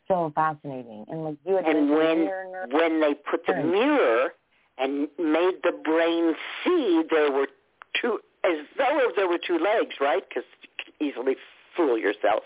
[0.08, 1.06] So fascinating.
[1.10, 2.32] And like you had And when
[2.72, 3.66] when they put the Right.
[3.66, 4.34] mirror
[4.78, 6.34] and made the brain
[6.64, 7.48] see there were
[8.02, 10.24] two, as though there were two legs, right?
[10.28, 10.44] Because
[11.00, 11.36] easily
[11.76, 12.44] fool yourself.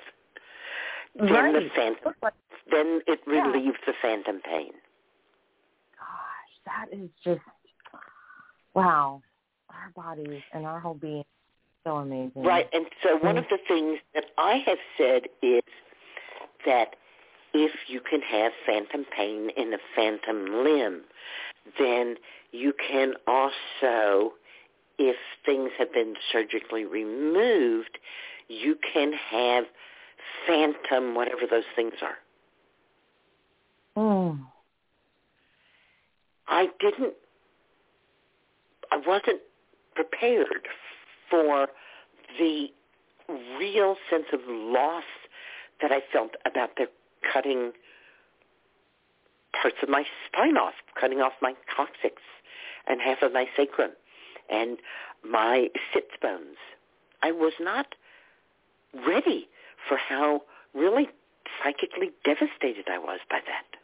[1.16, 2.14] Then the phantom,
[2.72, 3.45] then it Yeah.
[3.45, 4.74] relieves the phantom pain.
[5.97, 7.41] gosh, that is just
[8.74, 9.22] wow.
[9.70, 11.26] Our bodies and our whole being
[11.84, 12.43] so amazing.
[12.43, 13.39] Right, and so one Mm.
[13.39, 15.64] of the things that I have said is
[16.66, 16.95] that
[17.54, 21.06] if you can have phantom pain in a phantom limb,
[21.78, 22.18] then
[22.52, 24.34] you can also,
[24.97, 27.97] if things have been surgically removed,
[28.50, 29.66] you can have
[30.45, 32.18] phantom whatever those things are.
[33.95, 34.39] Mm.
[36.47, 37.14] I didn't,
[38.91, 39.41] I wasn't
[39.95, 40.68] prepared
[41.30, 41.68] for
[42.39, 42.68] the
[43.60, 45.04] real sense of loss
[45.82, 46.88] that I felt about the
[47.32, 47.72] cutting
[49.62, 52.22] parts of my spine off, cutting off my coccyx
[52.88, 53.91] and half of my sacrum
[54.50, 54.78] and
[55.24, 56.58] my sits bones.
[57.22, 57.95] I was not
[58.93, 59.47] ready
[59.87, 60.41] for how
[60.73, 61.07] really
[61.63, 63.79] psychically devastated I was by that.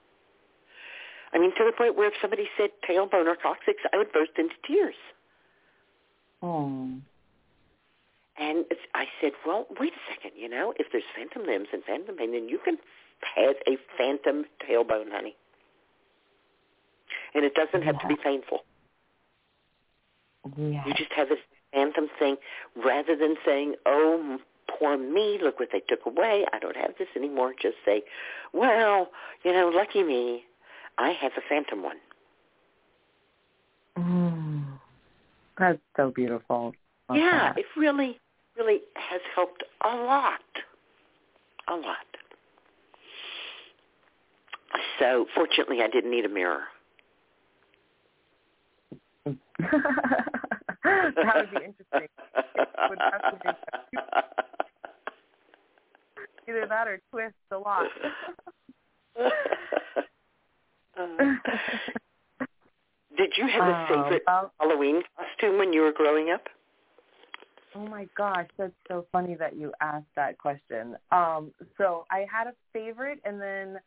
[1.33, 4.31] I mean, to the point where if somebody said tailbone or coccyx, I would burst
[4.37, 4.95] into tears.
[6.41, 7.01] Mm.
[8.37, 12.15] And I said, well, wait a second, you know, if there's phantom limbs and phantom
[12.17, 12.77] pain, then you can
[13.35, 15.35] have a phantom tailbone, honey.
[17.33, 18.59] And it doesn't have to be painful.
[20.57, 20.85] Yeah.
[20.85, 21.39] You just have this
[21.73, 22.37] phantom thing
[22.75, 24.37] rather than saying, oh,
[24.78, 26.45] poor me, look what they took away.
[26.51, 27.53] I don't have this anymore.
[27.59, 28.03] Just say,
[28.53, 29.09] well,
[29.43, 30.43] you know, lucky me,
[30.97, 31.97] I have a phantom one.
[33.97, 34.65] Mm.
[35.57, 36.73] That's so beautiful.
[37.09, 37.57] Love yeah, that.
[37.57, 38.19] it really,
[38.57, 40.41] really has helped a lot.
[41.67, 41.97] A lot.
[44.99, 46.65] So fortunately, I didn't need a mirror.
[49.26, 49.36] that
[51.36, 52.07] would be interesting.
[56.47, 57.87] would have to Either that or twist a lot.
[63.17, 66.43] Did you have a Oh, favorite well, Halloween costume when you were growing up?
[67.73, 70.95] Oh my gosh, that's so funny that you asked that question.
[71.11, 73.79] Um, so I had a favorite, and then,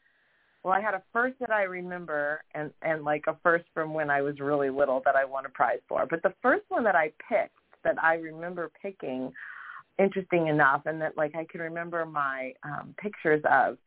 [0.62, 4.10] well, I had a first that I remember, and and like a first from when
[4.10, 6.04] I was really little that I won a prize for.
[6.06, 9.32] But the first one that I picked, that I remember picking,
[9.98, 13.78] interesting enough, and that like I can remember my um, pictures of.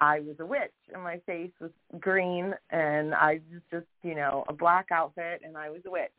[0.00, 4.44] I was a witch, and my face was green, and I was just you know
[4.48, 6.10] a black outfit, and I was a witch.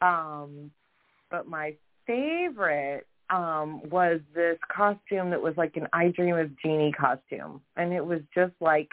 [0.00, 0.70] Um,
[1.30, 1.74] but my
[2.06, 7.60] favorite um was this costume that was like an I Dream of Jeannie costume.
[7.76, 8.88] And it was just like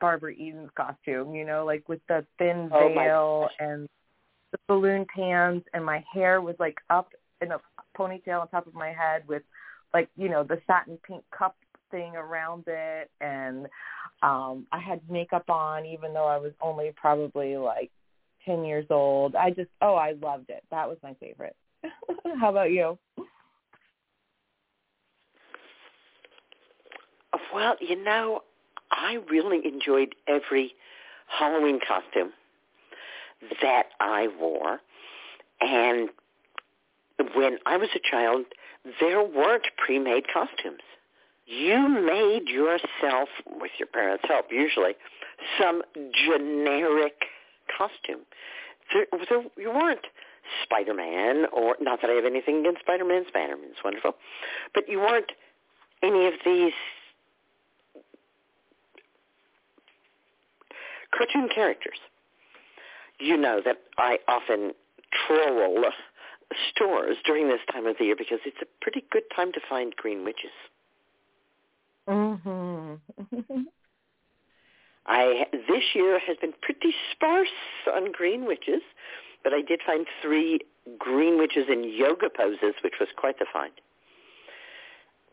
[0.00, 3.52] Barbara Eden's costume, you know, like with the thin Oh, veil gosh.
[3.60, 3.88] and
[4.52, 7.08] the balloon pants and my hair was like up
[7.40, 7.58] in a
[7.98, 9.42] ponytail on top of my head with
[9.92, 11.56] like you know the satin pink cup
[11.90, 13.66] thing around it, and
[14.22, 17.90] um I had makeup on even though I was only probably like
[18.44, 19.34] ten years old.
[19.36, 20.64] I just oh I loved it.
[20.70, 21.56] That was my favorite.
[22.40, 22.98] How about you?
[27.52, 28.42] Well, you know,
[28.90, 30.74] I really enjoyed every
[31.26, 32.32] Halloween costume
[33.62, 34.80] that I wore.
[35.60, 36.08] And
[37.34, 38.44] when I was a child,
[39.00, 40.82] there weren't pre-made costumes.
[41.46, 43.28] You made yourself,
[43.60, 44.92] with your parents' help usually,
[45.60, 45.82] some
[46.26, 47.14] generic
[47.76, 48.24] costume.
[48.92, 50.06] There, there, you weren't
[50.62, 53.24] Spider-Man, or not that I have anything against Spider-Man.
[53.28, 54.16] Spider-Man's wonderful,
[54.74, 55.32] but you weren't
[56.02, 56.72] any of these
[61.16, 61.98] cartoon characters.
[63.18, 64.72] You know that I often
[65.26, 65.84] troll
[66.70, 69.94] stores during this time of the year because it's a pretty good time to find
[69.96, 70.52] green witches.
[72.08, 73.00] Mhm.
[75.06, 77.48] I this year has been pretty sparse
[77.94, 78.82] on green witches,
[79.42, 80.60] but I did find three
[80.98, 83.72] green witches in yoga poses, which was quite the find.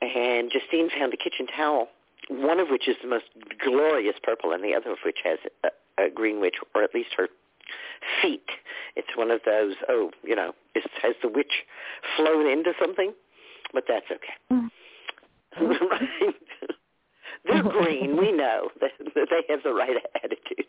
[0.02, 1.90] And Justine found a kitchen towel,
[2.30, 3.26] one of which is the most
[3.64, 7.10] glorious purple, and the other of which has a, a green witch, or at least
[7.18, 7.28] her
[8.22, 8.50] feet.
[8.96, 9.76] It's one of those.
[9.90, 11.64] Oh, you know, is, has the witch
[12.16, 13.14] flown into something?
[13.74, 14.70] But that's okay.
[15.60, 16.36] right?
[17.46, 18.18] They're green.
[18.18, 20.66] We know that that they have the right attitude.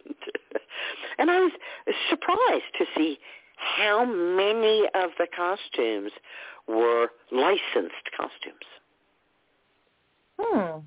[1.18, 1.52] and I was
[2.08, 3.18] surprised to see
[3.56, 6.12] how many of the costumes
[6.66, 8.66] were licensed costumes.
[10.38, 10.78] Hmm.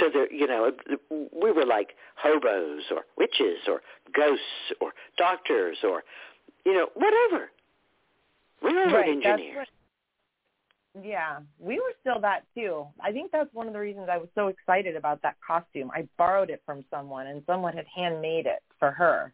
[0.00, 0.72] So there, you know,
[1.10, 3.82] we were like hobos or witches or
[4.14, 4.44] ghosts
[4.80, 6.02] or doctors or,
[6.64, 7.50] you know, whatever.
[8.62, 9.68] Railroad Right, engineers.
[11.00, 12.86] Yeah, we were still that too.
[13.00, 15.90] I think that's one of the reasons I was so excited about that costume.
[15.94, 19.32] I borrowed it from someone, and someone had handmade it for her.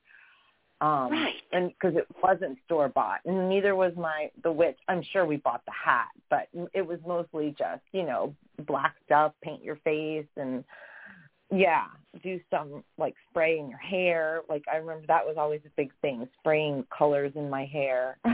[0.80, 1.34] Um, Right.
[1.52, 4.78] And because it wasn't store bought, and neither was my the witch.
[4.88, 8.34] I'm sure we bought the hat, but it was mostly just you know
[8.66, 10.64] black stuff, paint your face, and
[11.50, 11.84] yeah,
[12.22, 14.42] do some like spray in your hair.
[14.50, 18.18] Like I remember that was always a big thing, spraying colors in my hair.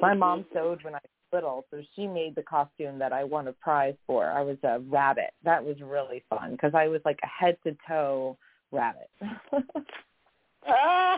[0.00, 3.48] My mom sewed when I was little, so she made the costume that I won
[3.48, 4.30] a prize for.
[4.30, 5.32] I was a rabbit.
[5.44, 8.38] That was really fun because I was like a head to toe
[8.72, 9.10] rabbit.
[10.66, 11.16] oh,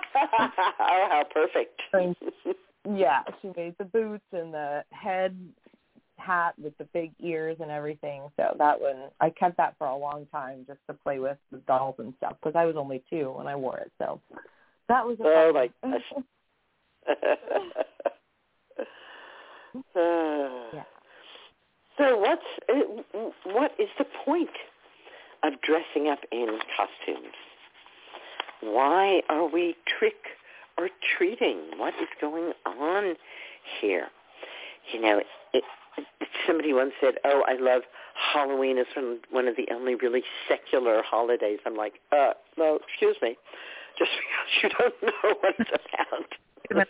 [0.79, 1.81] how perfect.
[1.91, 2.17] Thank
[2.91, 5.37] yeah, she made the boots and the head
[6.17, 8.23] hat with the big ears and everything.
[8.37, 11.59] So that one, I kept that for a long time just to play with the
[11.59, 13.93] dolls and stuff because I was only two when I wore it.
[13.99, 14.21] So
[14.89, 16.25] that was a Oh, my gosh.
[19.95, 20.85] Yeah.
[21.99, 24.51] So what's uh, what is the point
[25.43, 27.35] of dressing up in costumes?
[28.61, 30.39] Why are we trick
[30.79, 31.59] or treating?
[31.77, 33.15] What is going on
[33.81, 34.07] here?
[34.93, 35.21] You know,
[35.53, 35.65] it,
[36.47, 37.83] somebody once said, "Oh, I love
[38.15, 38.79] Halloween.
[38.79, 43.37] It's one one of the only really secular holidays." I'm like, "Uh, no, excuse me,
[43.99, 44.11] just
[44.63, 46.85] because you don't know what it's about."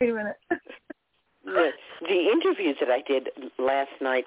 [0.00, 0.36] Wait a minute.
[1.44, 1.70] the,
[2.02, 3.28] the interview that I did
[3.58, 4.26] last night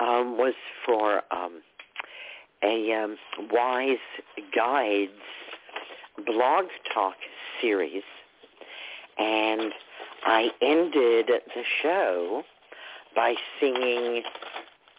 [0.00, 1.62] um, was for um,
[2.62, 3.16] a um,
[3.50, 3.98] Wise
[4.54, 5.10] Guides
[6.26, 7.16] blog talk
[7.60, 8.02] series,
[9.18, 9.72] and
[10.24, 12.42] I ended the show
[13.14, 14.22] by singing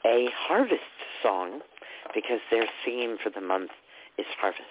[0.05, 0.81] a harvest
[1.21, 1.61] song
[2.13, 3.71] because their theme for the month
[4.17, 4.63] is harvest.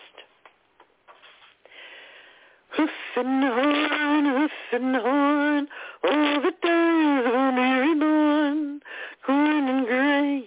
[2.76, 5.68] Hoof and horn, hoof and horn,
[6.05, 8.80] all the days of a merry morn.
[9.26, 10.45] Corn and grain,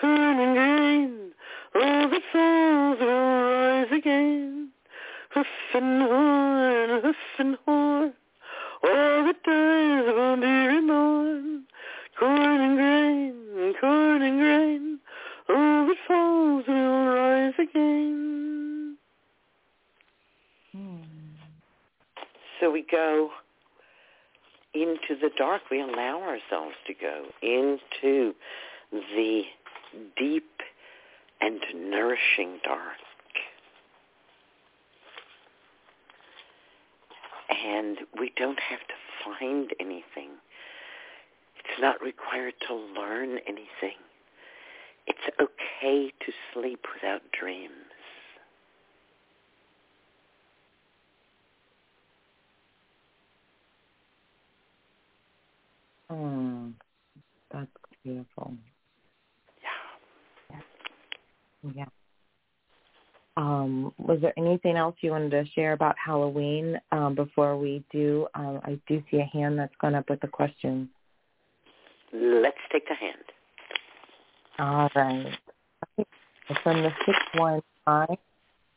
[0.00, 1.23] corn and grain,
[1.76, 4.70] Oh, all that falls will rise again.
[5.34, 8.12] Hoof and horn, hoof and horn,
[8.84, 11.64] all the days a merry morn.
[12.18, 14.98] Corn and grain, corn and grain,
[15.48, 18.96] oh, all that falls will rise again.
[20.70, 21.02] Hmm.
[22.60, 23.30] So we go
[24.74, 25.62] into the dark.
[25.70, 28.34] We allow ourselves to go into
[28.92, 29.42] the
[30.16, 30.44] deep
[31.44, 32.96] and nourishing dark.
[37.66, 40.30] And we don't have to find anything.
[41.58, 43.98] It's not required to learn anything.
[45.06, 47.72] It's okay to sleep without dreams.
[56.10, 56.72] Mm,
[57.50, 57.70] that's
[58.02, 58.54] beautiful.
[61.64, 61.70] Yeah.
[61.76, 61.84] Yeah.
[63.36, 68.28] Um, was there anything else you wanted to share about Halloween um, before we do?
[68.34, 70.88] Um, I do see a hand that's gone up with a question.
[72.12, 73.24] Let's take the hand.
[74.60, 75.36] All right.
[75.98, 76.08] Okay.
[76.62, 78.16] From the six one five,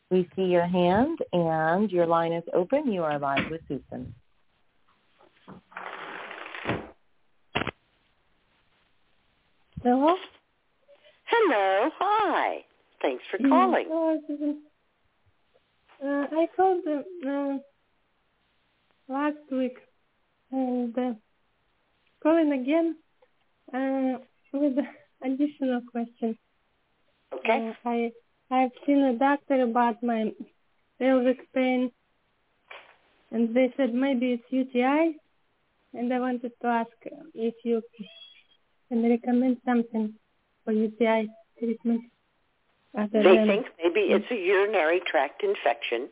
[0.10, 2.92] we see your hand, and your line is open.
[2.92, 4.08] You are live with Susun.
[9.84, 10.16] Hello?
[11.26, 11.90] Hello.
[12.00, 12.64] Hi.
[13.02, 13.90] Thanks for Mm, calling.
[16.04, 17.58] Uh, I called uh, uh,
[19.10, 19.78] last week
[20.52, 21.14] and uh,
[22.24, 22.98] calling again
[23.74, 24.20] uh,
[24.54, 24.78] with
[25.24, 26.38] additional question.
[27.34, 27.60] Okay.
[27.70, 28.12] Uh, I
[28.52, 30.32] I've seen a doctor about my
[31.00, 31.92] pelvic pain,
[33.32, 35.16] and they said maybe it's UTI,
[35.94, 36.92] and I wanted to ask
[37.36, 37.82] if you
[38.90, 40.16] can recommend something
[40.66, 41.28] for UTI
[41.60, 42.04] treatment.
[42.98, 46.10] Other They than, think maybe it's a urinary tract infection,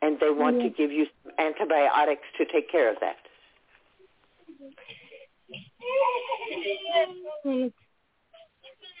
[0.00, 3.16] and they want to give you some antibiotics to take care of that.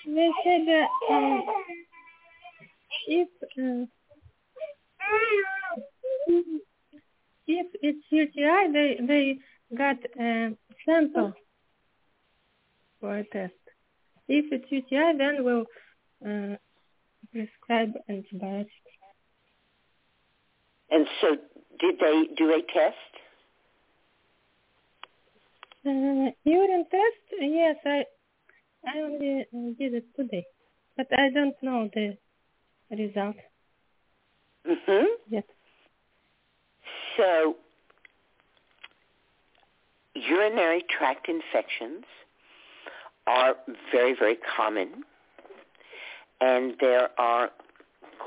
[0.06, 1.42] They said that um,
[3.08, 3.86] if uh,
[7.46, 9.38] if it's UTI, they they
[9.74, 10.54] got a
[10.84, 11.32] sample
[13.00, 13.54] for a test.
[14.28, 15.64] If it's UTI, then we'll
[16.26, 16.56] uh,
[17.34, 18.72] prescribe antibiotics.
[20.90, 21.36] And so,
[21.80, 22.96] did they do a test?
[25.86, 27.24] Uh, urine test?
[27.40, 28.04] Yes, I
[28.86, 29.46] I only
[29.78, 30.44] did it today,
[30.96, 32.16] but I don't know the
[32.90, 33.36] result
[34.66, 35.06] Mm-hmm.
[35.28, 35.44] yet.
[37.16, 37.56] So,
[40.14, 42.04] urinary tract infections
[43.26, 43.56] are
[43.92, 45.04] very, very common,
[46.44, 47.50] and there are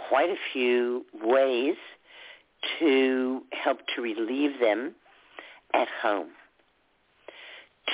[0.09, 1.75] quite a few ways
[2.79, 4.95] to help to relieve them
[5.73, 6.29] at home.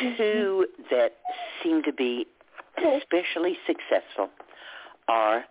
[0.02, 0.16] Mm-hmm.
[0.18, 1.14] Two that
[1.62, 2.26] seem to be
[2.78, 4.30] especially successful
[5.08, 5.44] are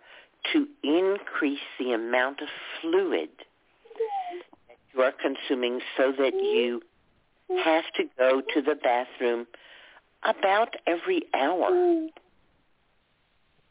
[0.51, 2.47] to increase the amount of
[2.81, 6.43] fluid that you are consuming so that mm-hmm.
[6.43, 6.81] you
[7.63, 9.45] have to go to the bathroom
[10.23, 11.69] about every hour.
[11.71, 12.07] Mm-hmm.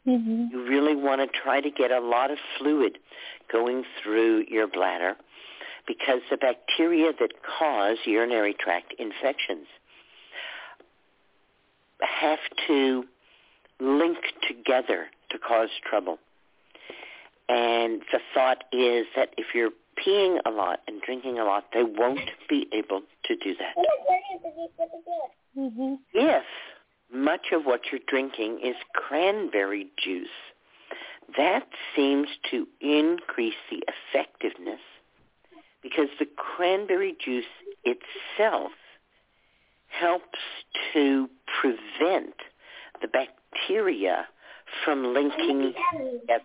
[0.07, 0.46] Mm-hmm.
[0.50, 2.98] You really want to try to get a lot of fluid
[3.50, 5.14] going through your bladder
[5.86, 9.66] because the bacteria that cause urinary tract infections
[12.00, 13.05] have to
[13.80, 16.18] link together to cause trouble.
[17.48, 19.70] And the thought is that if you're
[20.05, 23.74] peeing a lot and drinking a lot, they won't be able to do that.
[25.59, 25.94] Mm-hmm.
[26.14, 26.44] If
[27.12, 30.28] much of what you're drinking is cranberry juice,
[31.36, 34.80] that seems to increase the effectiveness
[35.82, 37.44] because the cranberry juice
[37.84, 38.72] itself
[39.88, 40.38] helps
[40.92, 41.28] to
[41.60, 42.34] prevent
[43.00, 44.26] the bacteria
[44.84, 46.44] from linking together.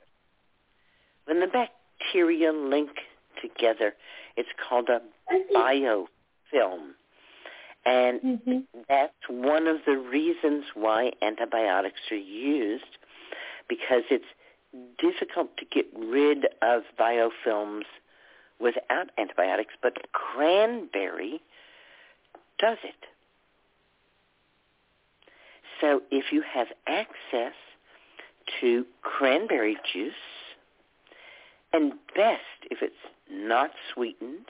[1.26, 2.90] When the bacteria link
[3.42, 3.94] together,
[4.36, 5.02] it's called a
[5.56, 6.94] biofilm.
[7.88, 8.82] And Mm-hmm.
[8.90, 12.84] that's one of the reasons why antibiotics are used
[13.70, 14.26] because it's
[15.00, 17.84] difficult to get rid of biofilms
[18.60, 21.40] without antibiotics, but cranberry
[22.60, 23.06] does it.
[25.80, 27.54] So if you have access
[28.60, 30.14] to cranberry juice,
[31.72, 32.96] and best if it's
[33.32, 34.46] not sweetened,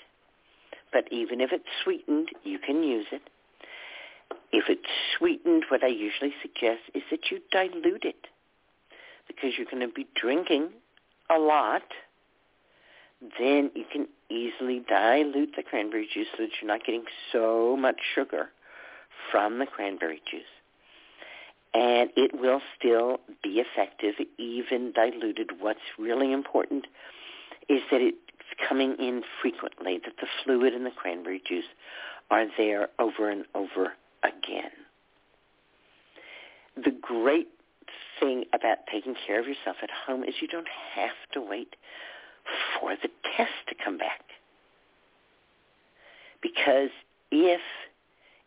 [0.92, 3.22] but even if it's sweetened, you can use it.
[4.52, 8.28] If it's sweetened, what I usually suggest is that you dilute it
[9.28, 10.70] because you're going to be drinking
[11.30, 11.84] a lot.
[13.40, 17.98] Then you can easily dilute the cranberry juice so that you're not getting so much
[18.16, 18.50] sugar
[19.32, 20.44] from the cranberry juice.
[21.74, 25.52] And it will still be effective even diluted.
[25.60, 26.88] What's really important
[27.68, 28.02] is that
[28.50, 31.66] it's coming in frequently, that the fluid in the cranberry juice
[32.30, 33.94] are there over and over
[34.24, 34.72] again.
[36.76, 37.48] The great
[38.20, 41.76] thing about taking care of yourself at home is you don't have to wait
[42.80, 44.22] for the test to come back.
[46.42, 46.90] Because
[47.32, 47.62] if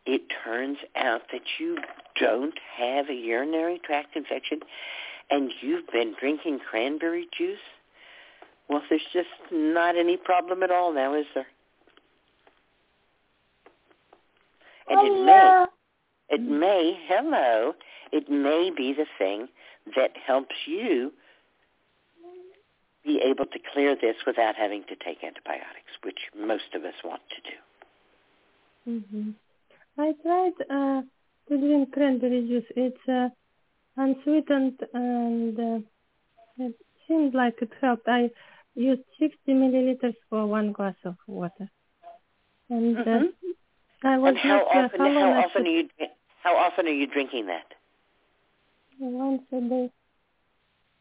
[0.07, 1.79] it turns out that you
[2.19, 4.61] don't have a urinary tract infection
[5.31, 7.59] and you've been drinking cranberry juice,
[8.71, 11.47] well, there's just not any problem at all now, is there?
[14.89, 15.65] And it may,
[16.29, 17.75] it may, hello,
[18.13, 19.49] it may be the thing
[19.97, 21.13] that helps you
[23.05, 27.23] be able to clear this without having to take antibiotics, which most of us want
[27.31, 29.01] to do.
[29.11, 29.31] hmm
[29.99, 31.03] I tried uh,
[31.49, 32.65] to drink cranberry juice.
[32.77, 33.29] It's uh,
[33.97, 35.79] unsweetened and uh,
[36.59, 36.75] it
[37.07, 38.09] seemed like it helped.
[38.09, 38.31] I
[38.75, 41.69] used 60 milliliters for one glass of water.
[42.71, 43.35] And uh, Mhm.
[44.05, 45.01] I was And how often?
[45.01, 45.89] how How often should are you?
[46.43, 47.67] How often are you drinking that?
[49.01, 49.91] once a day.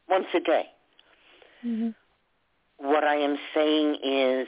[0.10, 0.70] Once a day.
[1.62, 1.90] hmm
[2.78, 4.48] What I am saying is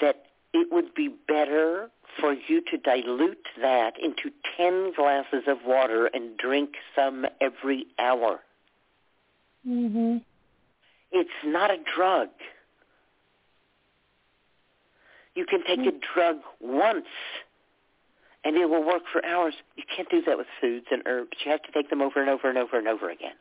[0.00, 1.90] that it would be better
[2.20, 8.40] for you to dilute that into 10 glasses of water and drink some every hour.
[9.64, 10.18] hmm
[11.12, 12.28] It's not a drug.
[15.34, 17.06] You can take a drug once
[18.44, 19.54] and it will work for hours.
[19.76, 21.30] You can't do that with foods and herbs.
[21.44, 23.34] You have to take them over and over and over and over again.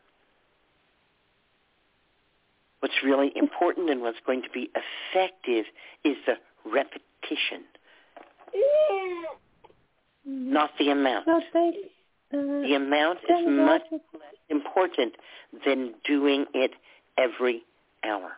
[2.79, 4.69] What's really important and what's going to be
[5.13, 5.65] effective
[6.03, 6.35] is the
[6.65, 7.63] repetition,
[10.25, 11.27] not the amount.
[11.27, 11.39] Uh,
[12.37, 14.01] The amount is much less
[14.49, 15.13] important
[15.65, 16.71] than doing it
[17.17, 17.63] every
[18.03, 18.31] hour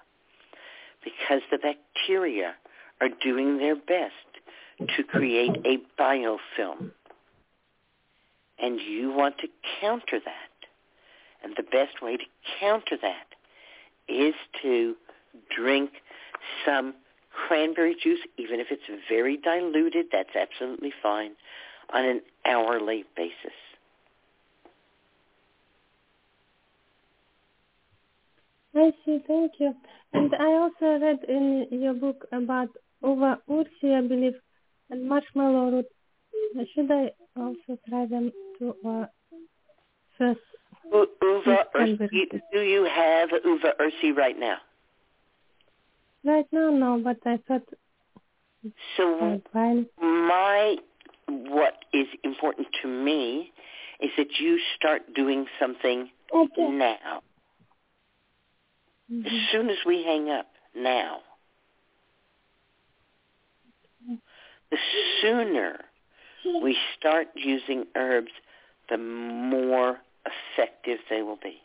[1.03, 2.55] because the bacteria
[3.01, 4.13] are doing their best
[4.95, 6.91] to create a biofilm.
[8.59, 9.47] And you want to
[9.79, 10.67] counter that.
[11.43, 12.23] And the best way to
[12.59, 13.27] counter that
[14.07, 14.95] is to
[15.55, 15.91] drink
[16.65, 16.95] some
[17.31, 21.31] cranberry juice, even if it's very diluted, that's absolutely fine,
[21.93, 23.53] on an hourly basis.
[28.77, 29.19] I see.
[29.27, 29.73] Thank you.
[30.13, 32.69] And I also read in your book about
[33.03, 34.35] uva ursi, I believe,
[34.89, 35.85] and marshmallow root.
[36.73, 39.05] Should I also try them to uh,
[40.17, 40.39] first?
[40.91, 44.57] U- Uva ursi, do you have uva ursi right now?
[46.23, 47.67] Right now, no, but I thought
[48.95, 49.91] So I'd buy it.
[49.99, 50.77] my
[51.27, 53.51] what is important to me
[54.01, 56.09] is that you start doing something
[56.57, 57.21] now.
[59.09, 59.51] As Mhm.
[59.51, 61.23] soon as we hang up, now.
[64.69, 64.77] The
[65.21, 65.85] sooner
[66.61, 68.31] we start using herbs,
[68.89, 71.61] the more effective they will be.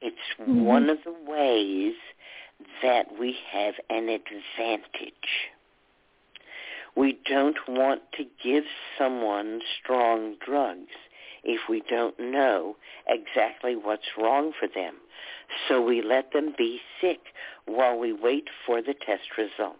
[0.00, 0.64] It's Mhm.
[0.64, 1.96] one of the ways
[2.82, 5.50] that we have an advantage.
[6.94, 8.66] We don't want to give
[8.96, 10.94] someone strong drugs
[11.44, 12.76] if we don't know
[13.06, 14.94] exactly what's wrong for them.
[15.68, 17.20] So we let them be sick
[17.66, 19.78] while we wait for the test results.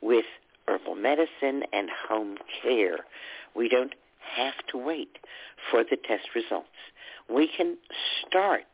[0.00, 0.26] With
[0.66, 2.98] herbal medicine and home care,
[3.54, 3.94] we don't
[4.36, 5.18] have to wait
[5.70, 6.68] for the test results.
[7.28, 7.76] We can
[8.26, 8.66] start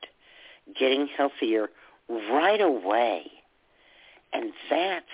[0.78, 1.68] getting healthier
[2.08, 3.30] right away.
[4.32, 5.06] And that's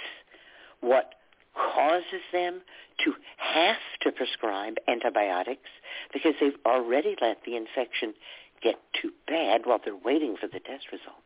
[0.80, 1.14] what
[1.54, 2.62] causes them
[3.04, 5.68] to have to prescribe antibiotics
[6.12, 8.14] because they've already let the infection
[8.62, 11.16] get too bad while they're waiting for the test results.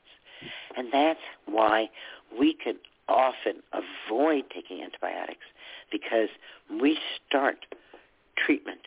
[0.77, 1.89] And that's why
[2.39, 2.77] we can
[3.09, 5.45] often avoid taking antibiotics
[5.91, 6.29] because
[6.81, 6.99] we
[7.29, 7.67] start
[8.37, 8.81] treatment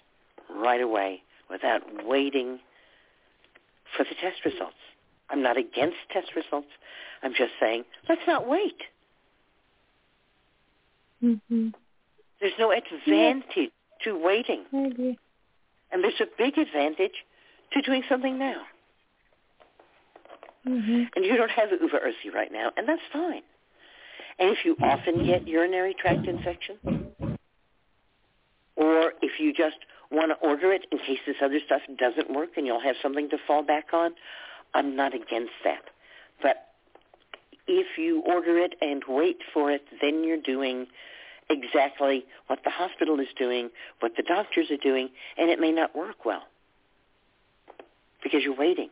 [0.50, 2.60] right away without waiting
[3.96, 4.76] for the test results.
[5.30, 6.68] I'm not against test results.
[7.24, 8.82] I'm just saying, let's not wait.
[11.24, 11.74] Mhm.
[12.40, 13.72] There's no advantage
[14.04, 14.66] to waiting.
[14.74, 15.18] Agree.
[15.92, 17.26] And there's a big advantage
[17.74, 18.68] to doing something now.
[20.66, 21.10] Mhm.
[21.16, 23.44] And you don't have uva ursi right now, and that's fine.
[24.40, 26.78] And if you often get urinary tract infection,
[28.76, 29.78] or if you just
[30.12, 33.30] want to order it in case this other stuff doesn't work and you'll have something
[33.30, 34.16] to fall back on,
[34.74, 35.90] I'm not against that.
[36.42, 36.74] But
[37.68, 40.88] if you order it and wait for it, then you're doing
[41.50, 43.70] exactly what the hospital is doing,
[44.02, 46.44] what the doctors are doing, and it may not work well
[48.24, 48.90] because you're waiting.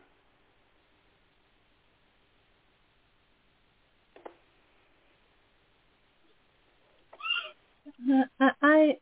[8.40, 8.98] Uh, I,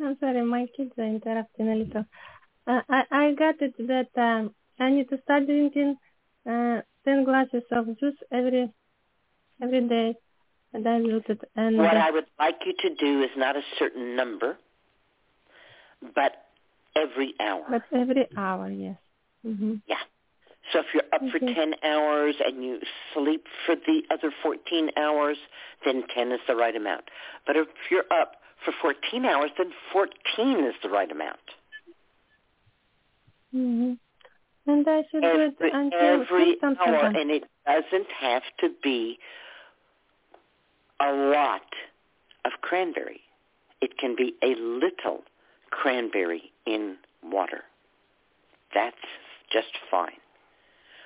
[0.00, 2.04] I'm sorry, my kids are interrupting a little.
[2.66, 5.96] Uh, I I got it that um, I need to start drinking
[6.50, 8.70] uh, ten glasses of juice every
[9.62, 10.14] every day,
[10.72, 14.58] diluted, and What I would like you to do is not a certain number,
[16.14, 16.32] but
[16.96, 17.64] every hour.
[17.70, 18.96] But every hour, yes.
[19.42, 19.96] hmm Yeah.
[20.72, 22.80] So if you're up for 10 hours and you
[23.14, 25.36] sleep for the other 14 hours,
[25.84, 27.04] then 10 is the right amount.
[27.46, 28.32] But if you're up
[28.64, 31.40] for 14 hours, then 14 is the right amount.
[33.52, 33.92] hmm
[34.66, 39.18] And I should do it Every, until every hour, and it doesn't have to be
[41.00, 41.62] a lot
[42.44, 43.20] of cranberry.
[43.80, 45.22] It can be a little
[45.70, 47.62] cranberry in water.
[48.74, 48.96] That's
[49.52, 50.20] just fine.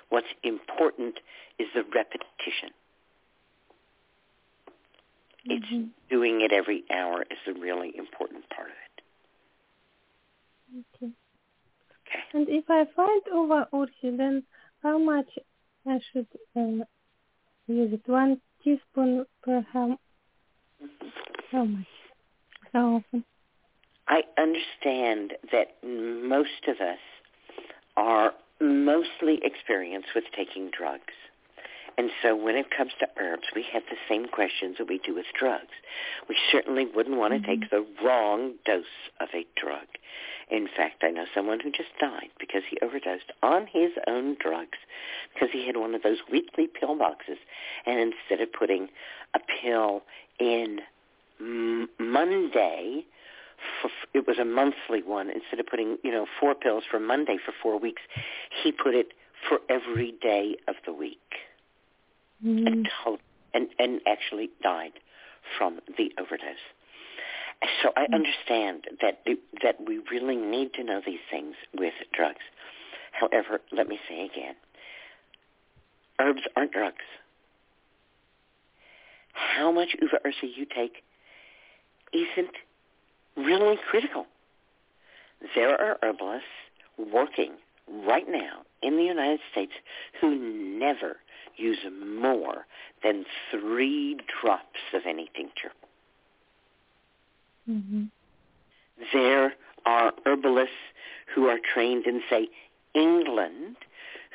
[0.08, 1.20] What's important
[1.58, 2.70] is the repetition.
[5.46, 5.90] It's Mhm.
[6.08, 9.02] doing it every hour is the really important part of it.
[10.94, 11.12] Okay.
[12.06, 12.24] Okay.
[12.32, 14.44] And if I find uva ursi, then
[14.82, 15.28] how much
[15.86, 16.26] I should
[16.56, 16.84] uh,
[17.66, 18.06] use it?
[18.06, 19.98] One teaspoon per how,
[21.52, 21.86] how much?
[22.72, 23.24] How often?
[24.08, 26.98] I understand that most of us
[27.96, 31.12] are mostly experienced with taking drugs.
[31.96, 35.14] And so when it comes to herbs, we have the same questions that we do
[35.14, 35.72] with drugs.
[36.28, 37.76] We certainly wouldn't want to take mm-hmm.
[37.76, 38.84] the wrong dose
[39.20, 39.86] of a drug.
[40.50, 44.78] In fact, I know someone who just died because he overdosed on his own drugs
[45.32, 47.38] because he had one of those weekly pill boxes.
[47.86, 48.88] And instead of putting
[49.34, 50.02] a pill
[50.38, 50.80] in
[51.40, 53.04] m- Monday,
[53.80, 55.30] for, it was a monthly one.
[55.30, 58.02] Instead of putting, you know, four pills for Monday for four weeks,
[58.62, 59.12] he put it
[59.48, 61.20] for every day of the week
[62.44, 62.66] Mm.
[62.66, 63.18] and, to-
[63.54, 64.92] and and actually died
[65.56, 66.64] from the overdose.
[67.82, 69.22] So I understand that
[69.62, 72.44] that we really need to know these things with drugs.
[73.12, 74.54] However, let me say again,
[76.18, 77.04] herbs aren't drugs.
[79.32, 81.02] How much uva ursi you take
[82.12, 82.54] isn't
[83.36, 84.26] really critical.
[85.54, 86.48] There are herbalists
[86.98, 87.52] working
[88.06, 89.72] right now in the United States
[90.20, 90.34] who
[90.78, 91.16] never
[91.56, 91.78] use
[92.20, 92.66] more
[93.02, 95.72] than three drops of any tincture.
[97.66, 98.04] hmm
[99.12, 99.54] There
[99.86, 100.74] are herbalists
[101.34, 102.48] who are trained in, say,
[102.94, 103.76] England,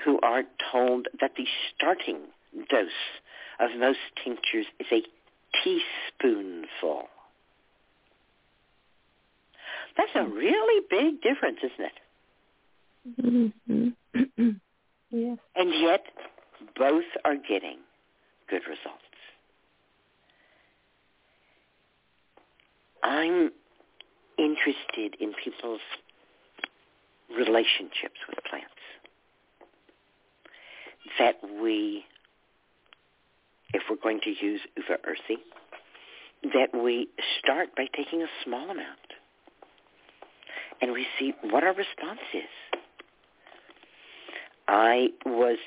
[0.04, 1.46] who are told that the
[1.76, 2.20] starting
[2.70, 2.90] dose
[3.60, 5.02] of most tinctures is a
[5.64, 7.10] teaspoonful.
[9.98, 11.94] That's a really big difference, isn't it?
[13.20, 13.90] hmm
[15.12, 15.38] yes.
[15.56, 16.04] And yet,
[16.80, 17.78] both are getting
[18.50, 19.04] good results.
[23.04, 23.52] I'm
[24.38, 25.82] interested in people's
[27.30, 28.68] relationships with plants.
[31.20, 32.06] That we,
[33.74, 35.38] if we're going to use uva ursi,
[36.54, 37.10] that we
[37.40, 39.00] start by taking a small amount
[40.82, 42.80] and we see what our response is.
[44.68, 45.58] I was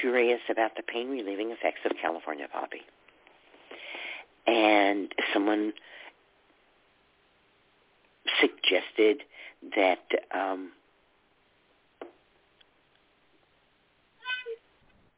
[0.00, 2.82] curious about the pain relieving effects of California poppy.
[4.46, 5.72] And someone
[8.40, 9.22] suggested
[9.74, 10.04] that
[10.34, 10.70] um,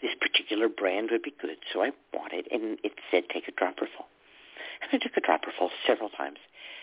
[0.00, 3.52] this particular brand would be good, so I bought it, and it said take a
[3.52, 4.06] dropper full.
[4.80, 6.38] And I took a dropper full several times,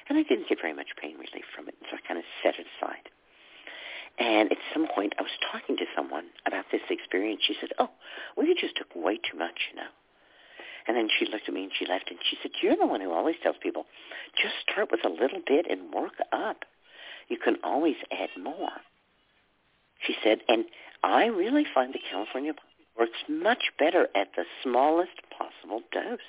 [0.09, 2.59] and I didn't get very much pain relief from it, so I kind of set
[2.59, 3.09] it aside.
[4.17, 7.41] And at some point, I was talking to someone about this experience.
[7.45, 7.89] She said, oh,
[8.35, 9.89] well, you just took way too much, you know.
[10.87, 13.01] And then she looked at me and she laughed and she said, you're the one
[13.01, 13.85] who always tells people,
[14.41, 16.63] just start with a little bit and work up.
[17.27, 18.69] You can always add more.
[20.05, 20.65] She said, and
[21.03, 22.53] I really find the California
[22.97, 26.19] works much better at the smallest possible dose.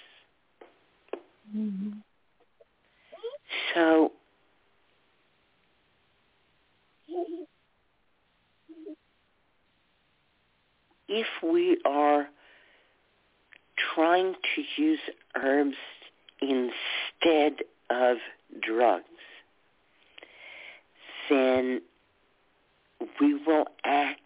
[1.53, 1.91] hmm
[3.75, 4.13] So
[11.09, 12.29] if we are
[13.95, 15.01] trying to use
[15.35, 15.77] herbs
[16.41, 18.17] instead of
[18.63, 19.05] drugs,
[21.29, 21.81] then
[23.21, 24.21] we will act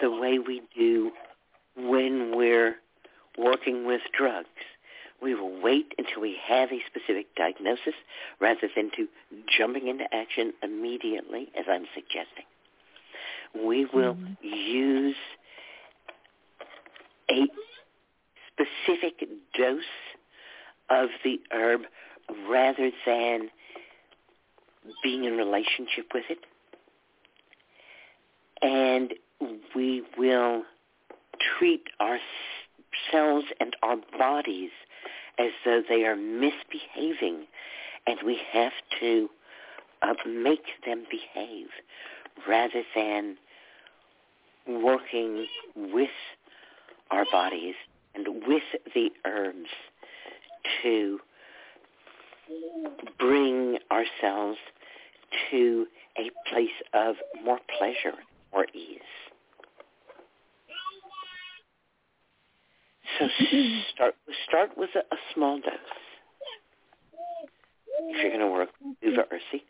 [0.00, 1.10] the way we do
[1.76, 2.76] when we're
[3.38, 4.48] working with drugs.
[5.22, 7.94] We will wait until we have a specific diagnosis
[8.40, 9.06] rather than to
[9.46, 12.44] jumping into action immediately, as I'm suggesting.
[13.54, 14.36] We will Mhm.
[14.42, 15.16] use
[17.30, 17.46] a
[18.48, 19.82] specific dose
[20.88, 21.82] of the herb
[22.48, 23.50] rather than
[25.02, 26.38] being in relationship with it.
[28.62, 29.14] And
[29.74, 30.64] we will
[31.58, 34.70] treat ourselves and our bodies
[35.38, 37.46] as though they are misbehaving
[38.06, 39.28] and we have to
[40.02, 41.68] uh, make them behave
[42.48, 43.36] rather than
[44.66, 46.10] working with
[47.10, 47.74] our bodies
[48.14, 48.62] and with
[48.94, 49.68] the herbs
[50.82, 51.18] to
[53.18, 54.58] bring ourselves
[55.50, 55.86] to
[56.18, 58.18] a place of more pleasure
[58.52, 58.98] or ease.
[63.18, 63.28] So
[63.94, 64.14] start
[64.48, 65.72] start with a, a small dose.
[68.08, 68.70] If you're going to work
[69.02, 69.62] Uva Ursi,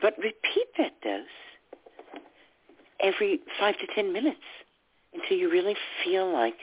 [0.00, 1.24] but repeat that dose
[3.00, 4.40] every five to ten minutes
[5.16, 6.56] until you really feel like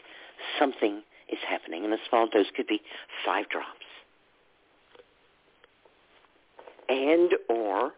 [0.60, 1.84] something is happening.
[1.84, 2.82] And a small dose could be
[3.26, 3.68] five drops.
[6.90, 7.92] And or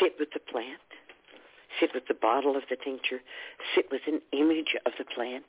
[0.00, 0.80] sit with the plant,
[1.80, 3.20] sit with the bottle of the tincture,
[3.74, 5.44] sit with an image of the plant,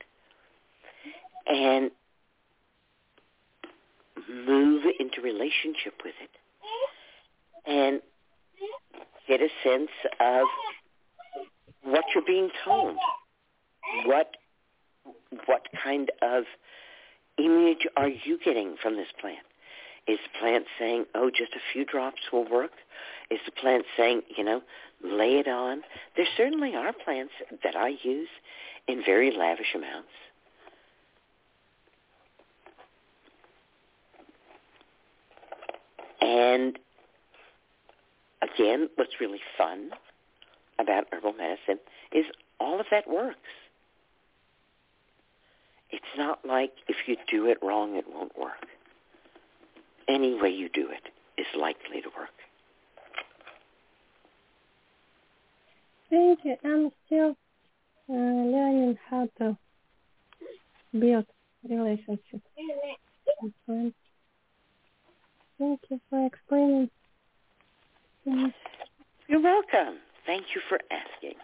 [1.48, 1.92] and
[4.30, 6.30] move into relationship with it
[7.66, 8.02] and
[9.28, 10.48] get a sense of
[11.84, 12.98] what you're being told.
[14.06, 14.36] What
[15.46, 16.44] what kind of
[17.38, 19.46] image are you getting from this plant?
[20.08, 22.72] Is the plant saying, oh, just a few drops will work?
[23.32, 24.62] Is the plant saying, you know,
[25.04, 25.82] lay it on?
[26.16, 27.34] There certainly are plants
[27.64, 28.28] that I use
[28.88, 30.10] in very lavish amounts.
[36.22, 36.80] And
[38.42, 39.92] again, what's really fun
[40.80, 41.80] about herbal medicine
[42.12, 42.26] is
[42.60, 43.38] all of that works.
[45.94, 48.66] It's not like if you do it wrong, it won't work.
[50.10, 52.34] Any way you do it is likely to work.
[56.10, 56.56] Thank you.
[56.66, 57.36] I'm still
[58.10, 59.56] uh, learning how to
[61.00, 61.26] build
[61.70, 62.42] relationships
[63.44, 63.94] with friends.
[65.60, 66.90] Thank you for explaining.
[68.28, 68.52] Mm.
[69.28, 70.00] You're welcome.
[70.26, 71.38] Thank you for asking.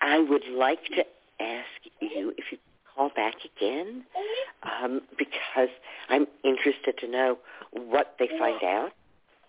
[0.00, 1.04] I would like to
[1.40, 2.58] ask you if you
[2.94, 4.04] call back again
[4.62, 5.68] um, because
[6.08, 7.38] I'm interested to know
[7.72, 8.90] what they find out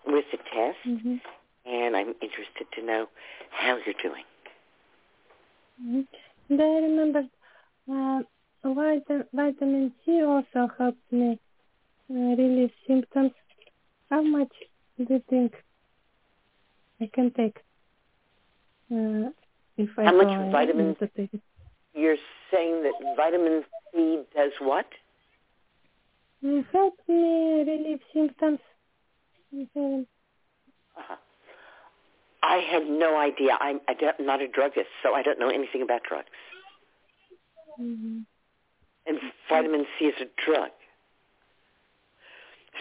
[0.06, 1.16] with the test, Mm-hmm.
[1.66, 3.06] and I'm interested to know
[3.50, 4.24] how you're doing.
[5.82, 6.00] Mm-hmm.
[6.50, 7.22] And I remember
[7.90, 8.20] uh,
[8.64, 11.38] vitamin, vitamin C also helped me
[12.10, 13.32] uh, relieve symptoms.
[14.10, 14.52] How much
[14.98, 15.54] do you think
[17.00, 17.56] I can take
[18.92, 19.30] uh,
[19.76, 21.40] if I How much vitamin- to take it?
[21.94, 22.16] You're
[22.52, 23.64] saying that vitamin
[23.94, 24.86] C does what?
[26.44, 28.58] Uh, help me relieve symptoms.
[29.54, 31.16] Uh-huh.
[32.42, 33.56] I have no idea.
[33.60, 36.28] I'm, I'm not a druggist, so I don't know anything about drugs.
[37.80, 38.24] Mhm.
[39.06, 39.18] And
[39.48, 40.70] vitamin C is a drug.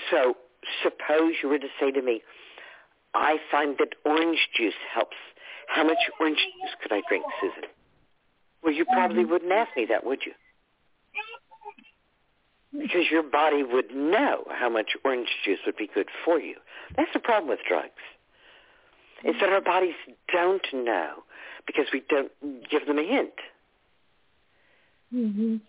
[0.09, 0.35] So
[0.83, 2.21] suppose you were to say to me,
[3.13, 5.17] I find that orange juice helps.
[5.67, 7.67] How much orange juice could I drink, Susun?
[8.63, 10.33] Well, you probably wouldn't ask me that, would you?
[12.71, 16.55] Because your body would know how much orange juice would be good for you.
[16.95, 17.89] That's the problem with drugs.
[19.23, 19.95] Is that our bodies
[20.31, 21.23] don't know
[21.67, 22.31] because we don't
[22.69, 23.33] give them a hint.
[25.13, 25.61] Mhm.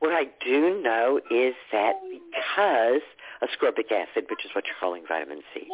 [0.00, 1.94] What I do know is that
[2.30, 3.00] because
[3.40, 5.66] ascorbic acid, which is what you're calling vitamin C,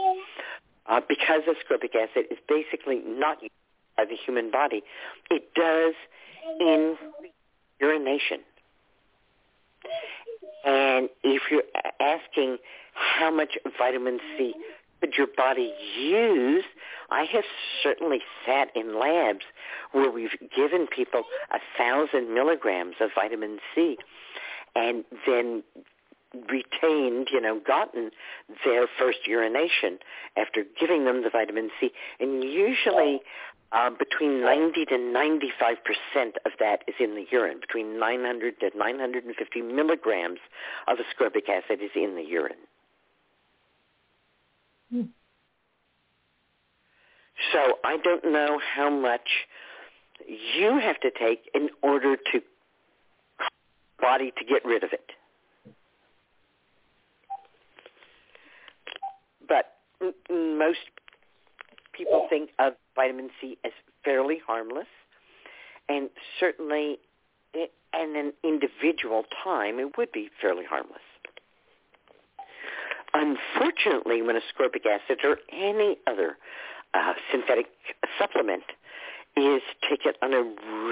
[0.87, 3.43] uh, because ascorbic acid is basically not
[4.01, 4.83] by the human body,
[5.31, 5.95] it does
[6.61, 6.97] in
[7.81, 8.41] urination.
[10.65, 11.63] And if you're
[12.01, 12.59] asking
[12.95, 14.55] how much vitamin C
[15.01, 16.65] could your body use,
[17.11, 17.45] I have
[17.83, 19.45] certainly sat in labs
[19.93, 23.97] where we've given people a thousand milligrams of vitamin C
[24.77, 25.63] and then
[26.35, 28.11] retained, you know, gotten
[28.65, 29.99] their first urination
[30.37, 31.91] after giving them the vitamin C.
[32.21, 33.21] And usually
[33.73, 37.61] uh, between 90 to 95 percent of that is in the urine.
[37.61, 40.39] Between 900 to 950 milligrams
[40.89, 42.57] of ascorbic acid is in the urine.
[44.91, 45.03] Hmm.
[47.53, 49.29] So I don't know how much
[50.29, 52.41] you have to take in order to
[54.01, 55.11] body to get rid of it.
[59.47, 59.67] But m- m-
[60.31, 60.79] most
[61.93, 63.73] people think of vitamin C as
[64.05, 64.87] fairly harmless,
[65.89, 66.99] and certainly
[67.55, 71.01] in an individual time it would be fairly harmless.
[73.13, 76.39] Unfortunately, when ascorbic acid or any other
[76.95, 77.67] uh, synthetic
[78.19, 78.63] supplement
[79.37, 80.43] is taken on a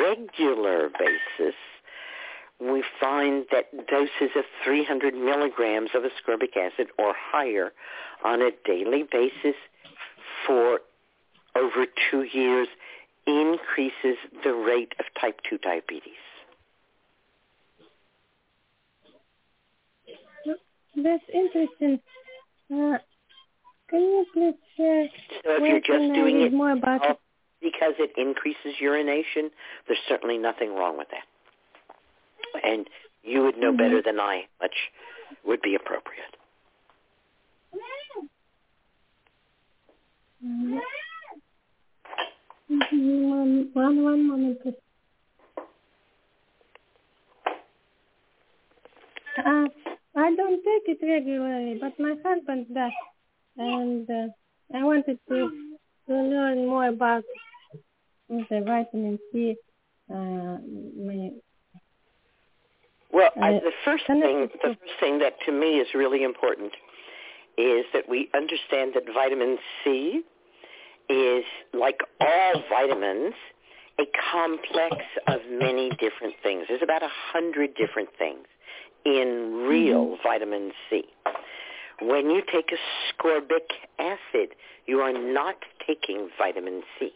[0.03, 1.55] regular basis,
[2.61, 7.73] we find that doses of 300 milligrams of ascorbic acid or higher
[8.25, 9.55] on a daily basis
[10.47, 10.81] for
[11.55, 12.69] over two years
[13.27, 16.13] increases the rate of type 2 diabetes.
[20.97, 22.01] That's interesting.
[22.73, 22.99] Uh,
[23.89, 25.09] can you please share
[25.45, 27.19] So if you're just doing it more about it?
[27.61, 29.51] because it increases urination,
[29.87, 31.25] there's certainly nothing wrong with that.
[32.69, 32.89] And
[33.25, 34.77] you would know better than I much
[35.47, 36.37] would be appropriate.
[40.45, 40.81] Mhm,
[43.31, 44.75] One, one, one moment, please.
[49.39, 49.69] Uh,
[50.16, 52.93] I don't take it regularly, but my husband does,
[53.59, 54.29] and uh,
[54.79, 55.51] I wanted to
[56.09, 57.25] to learn more about
[58.29, 59.57] the vitamin C.
[60.11, 60.59] Uh,
[63.13, 66.73] Well, I, the first thing, the first thing that to me is really important
[67.57, 70.23] is that we understand that vitamin C
[71.09, 73.35] is, like all vitamins,
[73.99, 74.97] a complex
[75.27, 76.67] of many different things.
[76.69, 78.47] There's about a hundred different things
[79.05, 81.05] in real vitamin C.
[82.01, 84.55] When you take ascorbic acid,
[84.87, 87.11] you are not taking vitamin C.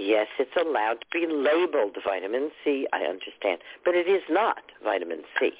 [0.00, 5.22] Yes, it's allowed to be labeled vitamin C, I understand, but it is not vitamin
[5.38, 5.50] C.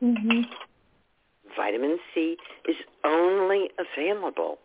[0.00, 0.40] hmm
[1.54, 4.58] Vitamin C is only available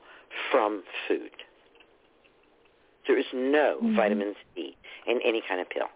[0.49, 1.31] from food.
[3.05, 3.95] There is no Mhm.
[3.97, 5.89] vitamin C in any kind of pill.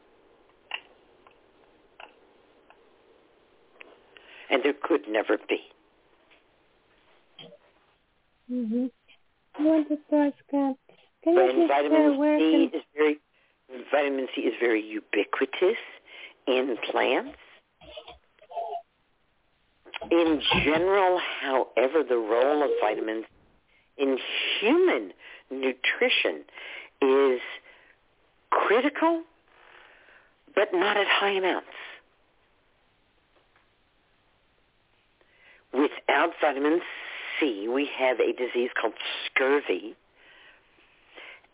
[4.50, 5.72] And there could never be.
[8.50, 8.88] hmm
[9.56, 10.89] I wanted to ask,
[11.24, 13.20] can you When please share vitamin uh, where C is very
[13.92, 15.78] vitamin C is very ubiquitous
[16.48, 17.38] in plants.
[20.12, 23.26] In general, however, the role of vitamins
[23.98, 24.18] in
[24.60, 25.12] human
[25.52, 26.46] nutrition
[27.02, 27.42] is
[28.50, 29.24] critical,
[30.56, 31.68] but not at high amounts.
[35.74, 36.82] Without vitamin
[37.40, 38.94] C, we have a disease called
[39.26, 39.96] scurvy.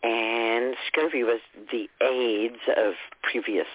[0.06, 1.40] And scurvy was
[1.72, 2.94] the AIDS of
[3.24, 3.66] previous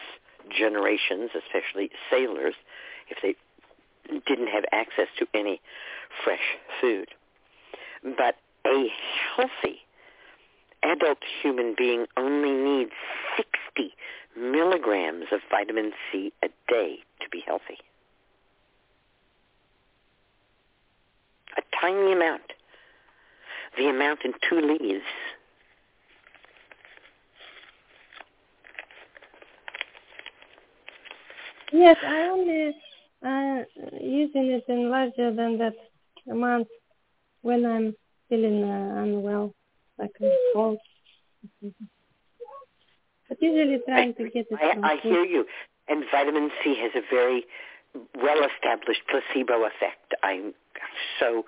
[0.49, 2.53] generations, especially sailors,
[3.09, 3.35] if they
[4.25, 5.59] didn't have access to any
[6.23, 7.09] fresh food.
[8.03, 8.87] But a
[9.35, 9.79] healthy
[10.83, 12.91] adult human being only needs
[13.35, 13.93] 60
[14.39, 17.77] milligrams of vitamin C a day to be healthy.
[21.57, 22.53] A tiny amount.
[23.77, 25.03] The amount in two leaves.
[31.71, 32.75] Yes, I only
[33.25, 33.63] uh,
[34.01, 35.73] using it in larger than that
[36.29, 36.67] amount
[37.41, 37.95] when I'm
[38.29, 39.53] feeling uh, unwell,
[39.97, 40.77] like a cold.
[43.29, 45.45] But usually trying to get it I, I hear you.
[45.87, 47.45] And vitamin C has a very
[48.15, 50.13] well-established placebo effect.
[50.23, 50.53] I'm
[51.19, 51.45] so,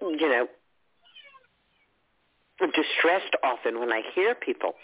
[0.00, 0.48] you know,
[2.68, 4.74] distressed often when I hear people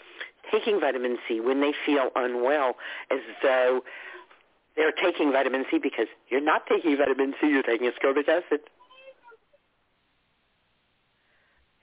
[0.51, 2.75] taking vitamin C when they feel unwell
[3.11, 3.81] as though
[4.75, 8.61] they're taking vitamin C because you're not taking vitamin C, you're taking ascorbic acid.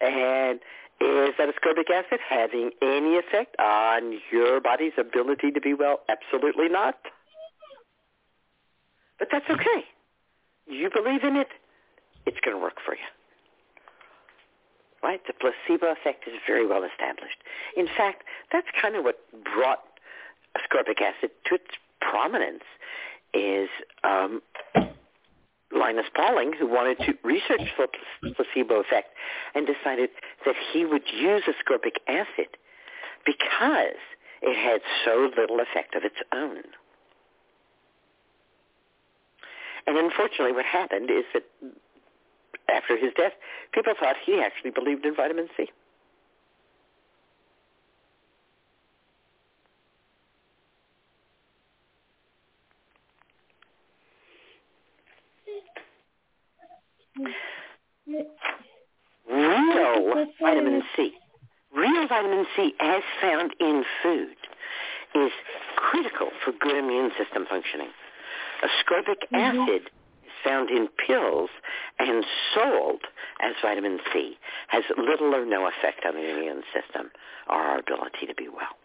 [0.00, 0.60] And
[1.00, 6.00] is that ascorbic acid having any effect on your body's ability to be well?
[6.08, 6.96] Absolutely not.
[9.18, 9.84] But that's okay.
[10.66, 11.48] You believe in it,
[12.26, 13.23] it's going to work for you.
[15.04, 15.20] Right?
[15.26, 17.36] The placebo effect is very well established.
[17.76, 19.18] In fact, that's kind of what
[19.54, 19.80] brought
[20.56, 22.64] ascorbic acid to its prominence
[23.34, 23.68] is
[24.02, 24.40] um,
[25.76, 29.08] Linus Pauling, who wanted to research the placebo effect
[29.54, 30.08] and decided
[30.46, 32.56] that he would use ascorbic acid
[33.26, 34.00] because
[34.40, 36.62] it had so little effect of its own.
[39.86, 41.44] And unfortunately what happened is that
[42.68, 43.32] after his death,
[43.72, 45.68] people thought he actually believed in vitamin C.
[59.30, 61.12] Real vitamin C,
[61.74, 64.36] real vitamin C as found in food
[65.14, 65.30] is
[65.76, 67.88] critical for good immune system functioning.
[68.62, 69.60] Ascorbic mm-hmm.
[69.62, 69.90] acid is
[70.44, 71.50] found in pills
[71.98, 73.00] and sold
[73.40, 74.36] as vitamin C
[74.68, 77.10] has little or no effect on the immune system
[77.48, 78.76] or our ability to be well.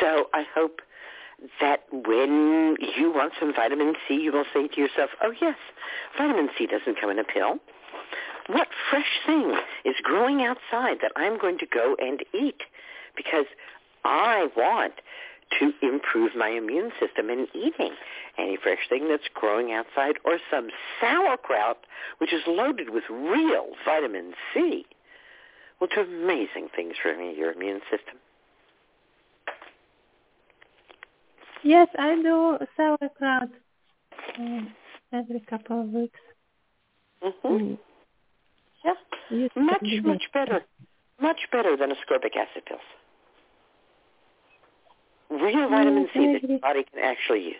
[0.00, 0.80] So I hope
[1.60, 5.56] that when you want some vitamin C, you will say to yourself, oh yes,
[6.16, 7.58] vitamin C doesn't come in a pill.
[8.46, 9.54] What fresh thing
[9.84, 12.62] is growing outside that I'm going to go and eat
[13.16, 13.46] because
[14.04, 14.94] I want
[15.58, 17.92] to improve my immune system in eating
[18.38, 20.68] any fresh thing that's growing outside or some
[21.00, 21.78] sauerkraut,
[22.18, 24.86] which is loaded with real vitamin C,
[25.80, 28.16] will do amazing things for your immune system.
[31.62, 33.48] Yes, I do sauerkraut
[34.38, 34.60] uh,
[35.12, 36.20] every couple of weeks.
[37.22, 37.48] Mm-hmm.
[37.48, 37.78] Mm.
[38.84, 40.62] Yeah, much, much better.
[41.20, 42.80] Much better than ascorbic acid pills.
[45.30, 47.54] Real vitamin C that your body can actually use.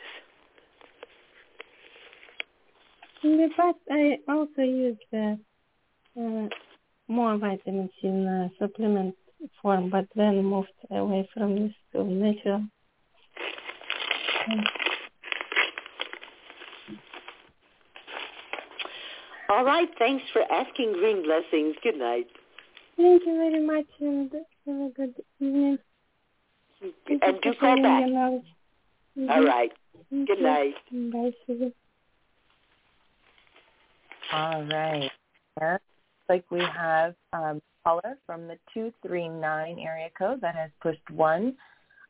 [3.22, 5.36] In the past, I also used uh,
[6.20, 6.48] uh,
[7.06, 9.14] more vitamin C in uh, supplement
[9.62, 12.64] form, but then moved away from this to natural.
[19.48, 21.76] All right, thanks for asking Green Blessings.
[21.82, 22.26] Good night.
[22.96, 24.32] Thank you very much, and
[24.66, 25.78] have a good evening.
[26.80, 28.00] Thank And you do call back.
[28.00, 28.44] your knowledge.
[29.28, 29.72] All right.
[30.10, 30.44] Thank Good you.
[30.44, 30.74] night.
[30.90, 31.72] Bye, Susun.
[34.32, 35.10] All right.
[35.60, 35.72] Yeah.
[35.72, 35.82] Looks
[36.28, 41.54] like we have um, caller from the 239 area code that has pushed one.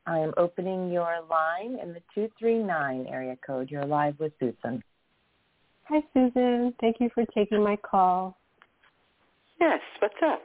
[0.07, 3.71] I am opening your line in the 239 area code.
[3.71, 4.83] You're live with Susun.
[5.85, 6.75] Hi, Susun.
[6.81, 8.37] Thank you for taking my call.
[9.61, 10.43] Yes, what's up?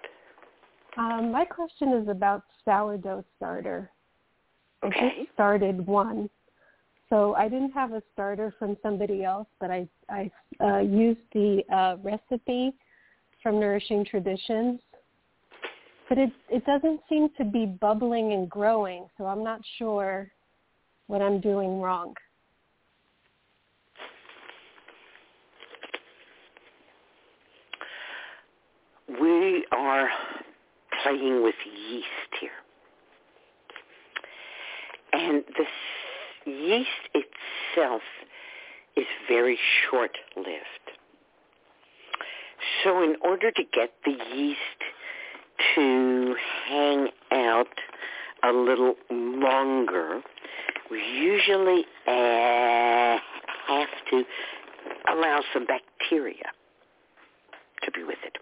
[0.98, 3.92] Um, my question is about sourdough starter.
[4.86, 5.18] I Okay.
[5.20, 6.30] just started one.
[7.10, 11.64] So I didn't have a starter from somebody else, but I, I uh, used the
[11.74, 12.74] uh, recipe
[13.42, 14.80] from Nourishing Traditions.
[16.10, 20.32] But it, it doesn't seem to be bubbling and growing, so I'm not sure
[21.08, 22.14] what I'm doing wrong.
[29.22, 30.10] We are
[31.04, 32.06] playing with yeast
[32.40, 32.65] here.
[35.16, 38.02] And the yeast itself
[38.98, 39.58] is very
[39.90, 40.86] short-lived.
[42.84, 44.60] So in order to get the yeast
[45.76, 46.36] to
[46.68, 47.80] hang out
[48.44, 50.22] a little longer,
[50.92, 53.18] we usually uh,
[53.68, 54.24] have to
[55.14, 56.52] allow some bacteria
[57.84, 58.38] to be with it.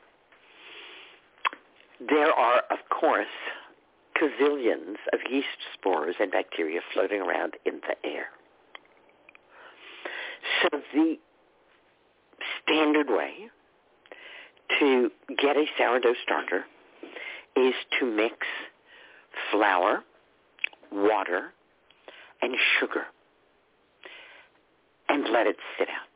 [2.10, 3.28] There are, of course,
[4.20, 8.28] gazillions of yeast spores and bacteria floating around in the air.
[10.62, 11.18] So the
[12.62, 13.50] standard way
[14.80, 16.66] to get a sourdough starter
[17.56, 18.36] is to mix
[19.52, 20.04] flour,
[20.92, 21.54] water,
[22.42, 23.06] and sugar
[25.10, 26.13] and let it sit out.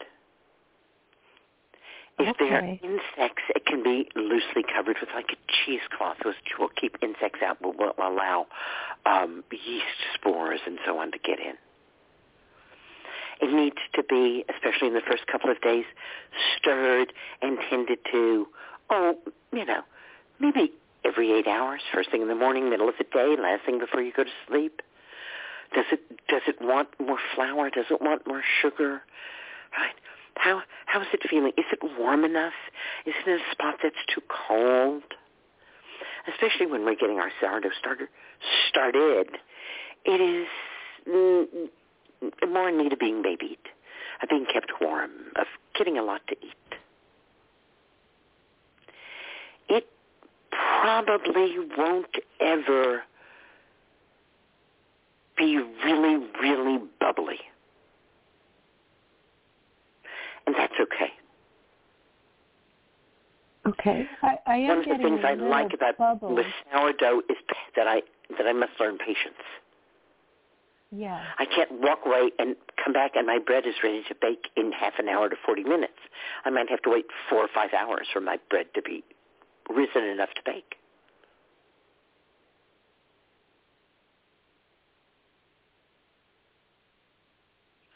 [2.19, 6.69] If there are insects, it can be loosely covered with like a cheesecloth, which will
[6.69, 8.47] keep insects out, but will allow
[9.05, 9.85] um, yeast
[10.15, 11.53] spores and so on to get in.
[13.39, 15.85] It needs to be, especially in the first couple of days,
[16.57, 18.47] stirred and tended to,
[18.89, 19.15] oh,
[19.53, 19.81] you know,
[20.39, 20.71] maybe
[21.05, 24.01] every eight hours, first thing in the morning, middle of the day, last thing before
[24.01, 24.81] you go to sleep.
[25.75, 27.69] Does it does it want more flour?
[27.69, 29.01] Does it want more sugar?
[29.77, 29.95] Right?
[30.37, 31.51] How how is it feeling?
[31.57, 32.53] Is it warm enough?
[33.05, 35.03] Is it in a spot that's too cold?
[36.27, 38.09] Especially when we're getting our sourdough starter
[38.69, 39.29] started,
[40.05, 40.47] it is
[42.49, 43.59] more in need of being babied,
[44.21, 45.47] of being kept warm, of
[45.77, 46.53] getting a lot to eat.
[49.69, 49.87] It
[50.51, 53.03] probably won't ever
[55.37, 57.39] be really, really bubbly.
[60.47, 61.11] And that's okay.
[63.67, 64.07] Okay.
[64.23, 66.37] I, I am One of the things I like about bubbles.
[66.37, 67.35] with sourdough is
[67.75, 68.01] that I
[68.37, 69.43] that I must learn patience.
[70.91, 71.21] Yeah.
[71.37, 74.71] I can't walk away and come back and my bread is ready to bake in
[74.71, 75.99] half an hour to 40 minutes.
[76.45, 79.03] I might have to wait four or five hours for my bread to be
[79.69, 80.75] risen enough to bake.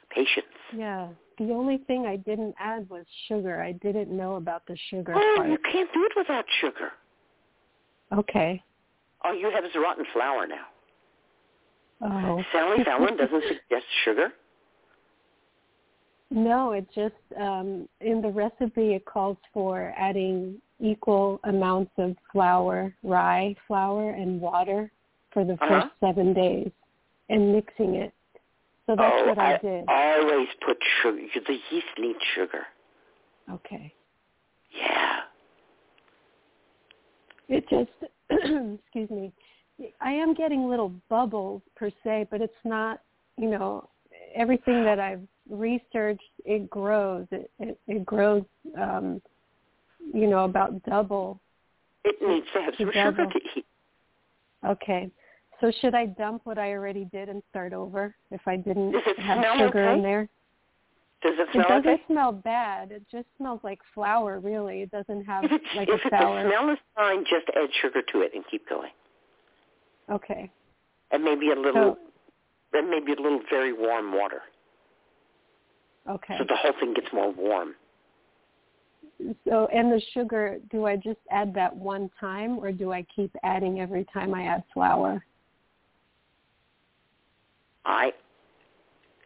[0.09, 0.45] Patience.
[0.75, 1.07] Yeah.
[1.37, 3.61] The only thing I didn't add was sugar.
[3.61, 5.49] I didn't know about the sugar Oh, part.
[5.49, 6.91] you can't do it without sugar.
[8.13, 8.61] Okay.
[9.23, 10.65] All you have is rotten flour now.
[12.03, 12.43] Oh.
[12.51, 14.33] Sally Fallon doesn't suggest sugar.
[16.29, 22.93] No, it just um in the recipe it calls for adding equal amounts of flour,
[23.03, 24.91] rye flour and water
[25.31, 25.81] for the Uh-huh.
[25.81, 26.71] first 7 days
[27.29, 28.13] and mixing it.
[28.91, 29.85] So that's oh, what I, did.
[29.87, 31.21] always put sugar.
[31.47, 32.63] The yeast needs sugar.
[33.49, 33.93] Okay.
[34.77, 35.19] Yeah.
[37.47, 39.31] It just, excuse me,
[40.01, 42.99] I am getting little bubbles per se, but it's not,
[43.37, 43.87] you know,
[44.35, 47.27] everything that I've researched, it grows.
[47.31, 48.43] It it, it grows,
[48.77, 49.21] um,
[50.13, 51.39] you know, about double.
[52.03, 53.65] It needs to have some sugar to eat.
[54.67, 55.09] Okay.
[55.61, 59.43] So should I dump what I already did and start over if I didn't have
[59.59, 59.93] sugar okay?
[59.93, 60.27] in there?
[61.21, 61.65] Does it smell?
[61.65, 62.03] It doesn't okay?
[62.07, 62.91] smell bad.
[62.91, 64.81] It just smells like flour, really.
[64.81, 68.21] It doesn't have If, it's, like if the smell is fine, just add sugar to
[68.21, 68.89] it and keep going.
[70.11, 70.49] Okay.
[71.11, 71.95] And maybe a little,
[72.73, 74.41] So and maybe a little very warm water,
[76.09, 76.37] okay.
[76.39, 77.75] so the whole thing gets more warm.
[79.47, 83.35] So and the sugar, do I just add that one time, or do I keep
[83.43, 85.23] adding every time I add flour?
[87.85, 88.11] I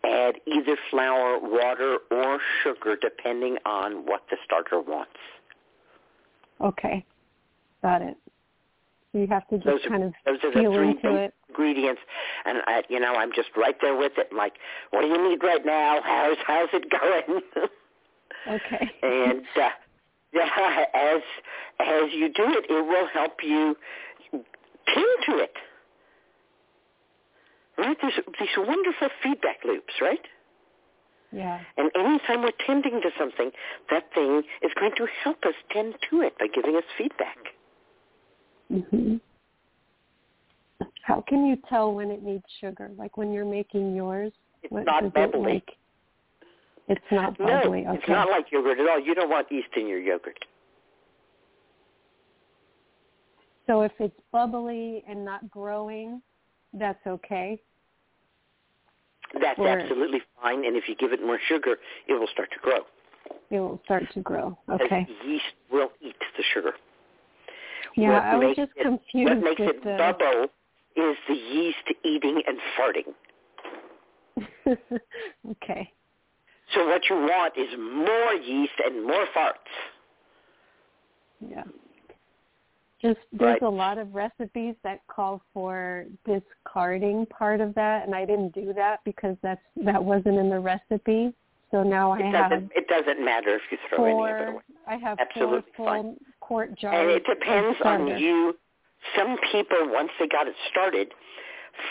[0.04, 5.12] add either flour, water, or sugar depending on what the starter wants.
[6.62, 7.04] Okay,
[7.82, 8.16] got it.
[9.12, 11.34] So you have to just Those are- kind of Those are the three into it.
[11.50, 12.02] ingredients,
[12.46, 14.32] and I, you know, I'm just right there with it.
[14.34, 14.54] Like,
[14.92, 16.02] what do you need right now?
[16.04, 17.42] How's how's it going?
[18.48, 18.92] Okay.
[19.02, 19.70] and uh,
[20.32, 21.22] yeah, as
[21.80, 23.76] as you do it, it will help you
[24.32, 25.54] tend to it.
[27.78, 27.98] Right?
[28.02, 30.20] There's these wonderful feedback loops, right?
[31.32, 31.60] yeah.
[31.78, 33.52] And anytime we're tending to something,
[33.92, 37.38] that thing is going to help us tend to it by giving us feedback.
[38.70, 39.18] hmm
[41.02, 42.92] How can you tell when it needs sugar?
[42.98, 44.32] Like when you're making yours,
[44.64, 45.52] It's what not bubbly.
[45.52, 45.70] it like?
[46.88, 47.86] It's not No, bubbly.
[47.88, 47.98] okay.
[47.98, 49.00] it's not like yogurt at all.
[49.00, 50.38] You don't want yeast in your yogurt.
[53.68, 56.22] So if it's bubbly and not growing,
[56.76, 57.62] that's okay.
[59.42, 60.66] That's Or- absolutely fine.
[60.66, 61.78] And if you give it more sugar,
[62.08, 62.86] it will start to grow.
[63.50, 64.58] It will start to grow.
[64.70, 65.08] As Okay.
[65.26, 66.74] yeast will eat the sugar.
[67.96, 69.96] Yeah, what I was makes just it, confused What makes it the.
[69.98, 70.48] bubble
[70.96, 73.14] is the yeast eating and farting.
[75.52, 75.92] okay.
[76.74, 79.54] So what you want is more yeast and more farts.
[81.40, 81.64] Yeah.
[83.06, 83.62] Just there's Right.
[83.62, 88.74] a lot of recipes that call for discarding part of that, and I didn't do
[88.74, 91.34] that because that's that wasn't in the recipe.
[91.70, 94.50] So now I It have doesn't, it doesn't matter if you throw any of it
[94.54, 94.64] away.
[94.88, 96.18] I have Absolutely four full fine.
[96.40, 96.96] quart jars.
[96.96, 98.58] And it depends on you.
[99.16, 101.14] Some people, once they got it started,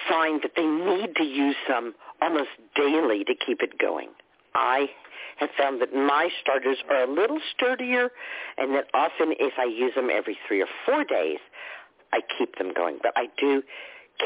[0.09, 4.09] find that they need to use some almost daily to keep it going.
[4.55, 4.89] I
[5.37, 8.11] have found that my starters are a little sturdier
[8.59, 11.39] and that often if I use them every three or four days,
[12.13, 12.99] I keep them going.
[13.03, 13.63] But I do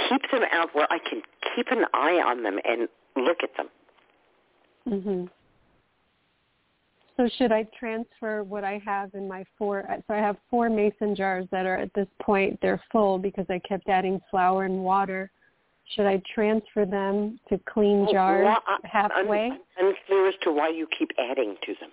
[0.09, 1.23] keep them out where I can
[1.55, 3.69] keep an eye on them and look at them.
[4.87, 5.31] Mhm.
[7.17, 9.85] So should I transfer what I have in my four?
[10.07, 13.59] So I have four mason jars that are at this point they're full because I
[13.61, 15.31] kept adding flour and water.
[15.95, 19.51] Should I transfer them to clean jars Well, I- halfway?
[19.51, 21.91] I'm unclear as to why you keep adding to them.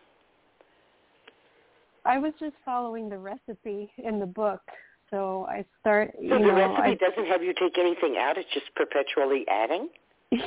[2.03, 4.61] I was just following the recipe in the book,
[5.09, 6.11] so I start.
[6.15, 9.89] So you the know, recipe doesn't have you take anything out; it's just perpetually adding.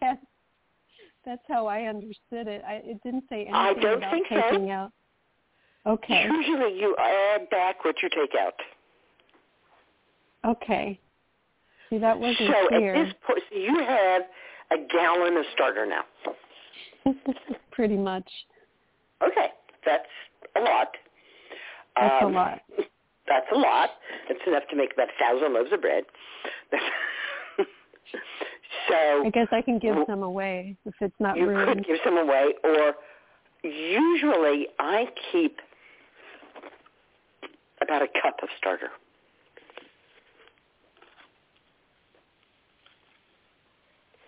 [0.00, 0.18] Yes,
[1.24, 2.62] that's how I understood it.
[2.66, 4.70] I, it didn't say anything I don't about think so.
[4.70, 4.92] out.
[5.86, 6.24] Okay.
[6.24, 8.54] Usually, you add back what you take out.
[10.46, 10.98] Okay.
[11.90, 12.94] See, that wasn't so clear.
[12.94, 14.22] at this point, so you have
[14.72, 16.04] a gallon of starter now.
[17.70, 18.28] Pretty much.
[19.22, 19.48] Okay,
[19.86, 20.04] that's
[20.56, 20.88] a lot.
[21.96, 22.60] That's Um, a lot.
[23.26, 23.90] That's a lot.
[24.26, 26.04] That's enough to make about a thousand loaves of bread.
[28.88, 31.76] so I guess I can give some away if it's not you ruined.
[31.76, 32.94] could give some away, or
[33.62, 35.58] usually I keep
[37.82, 38.88] about a cup of starter.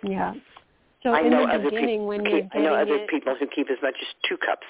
[0.02, 0.34] Yeah.
[1.02, 2.06] So I in know the other beginning, people.
[2.06, 4.66] when you're I know other it, people who keep as much as two cups,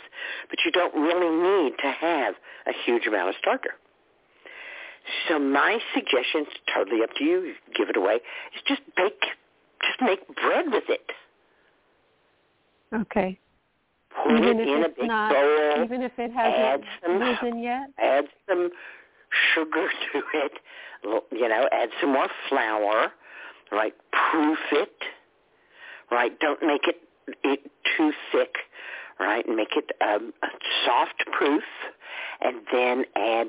[0.49, 1.31] but you don't really
[1.67, 2.35] need to have
[2.67, 3.75] a huge amount of starter.
[5.29, 8.17] So my suggestion, it's totally up to you, you give it away,
[8.55, 9.25] is just bake,
[9.83, 11.11] just make bread with it.
[12.95, 13.39] okay.
[14.25, 15.85] Put even it in a big not, bowl.
[15.85, 17.91] even if it hasn't some risen yet.
[17.99, 18.71] add some
[19.55, 20.53] sugar to it,
[21.33, 23.13] you know, add some more flour,
[23.73, 23.95] right?
[24.33, 24.93] Proof it,
[26.11, 26.39] right?
[26.41, 26.97] Don't make it,
[27.45, 27.61] it
[27.97, 28.55] too thick,
[29.19, 29.47] right?
[29.49, 30.49] Make it um, a
[30.85, 31.65] soft proof,
[32.41, 33.49] and then add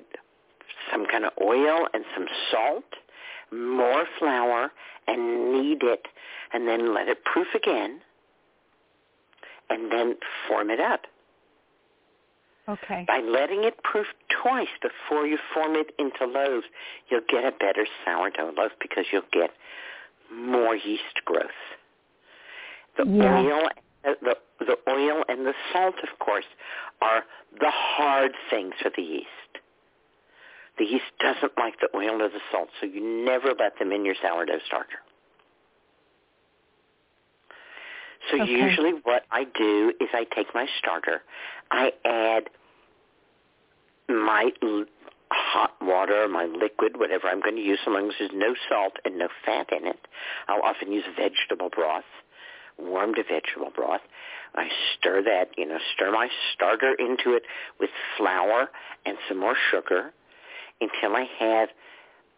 [0.91, 2.83] some kind of oil and some salt.
[3.51, 4.71] more flour
[5.07, 6.07] and knead it
[6.53, 7.99] and then let it proof again
[9.69, 10.15] and then
[10.47, 11.01] form it up.
[12.69, 13.05] Okay.
[13.07, 14.07] By letting it proof
[14.41, 16.65] twice before you form it into loaves,
[17.09, 19.51] you'll get a better sourdough loaf because you'll get
[20.33, 21.49] more yeast growth.
[22.97, 23.35] The Yeah.
[23.37, 23.69] oil,
[24.05, 26.45] uh, the the oil and the salt, of course,
[27.01, 27.23] are
[27.59, 29.27] the hard things for the yeast.
[30.77, 34.05] The yeast doesn't like the oil or the salt, so you never let them in
[34.05, 34.99] your sourdough starter.
[38.29, 38.45] So Okay.
[38.45, 41.21] usually what I do is I take my starter,
[41.71, 42.49] I add
[44.07, 44.85] my l-
[45.31, 48.93] hot water, my liquid, whatever I'm going to use, so long as there's no salt
[49.05, 49.99] and no fat in it.
[50.47, 52.03] I'll often use vegetable broth,
[52.77, 54.01] warmed vegetable broth.
[54.55, 54.67] I
[54.97, 57.43] stir that, you know, stir my starter into it
[57.79, 58.69] with flour
[59.05, 60.11] and some more sugar
[60.81, 61.69] until I have,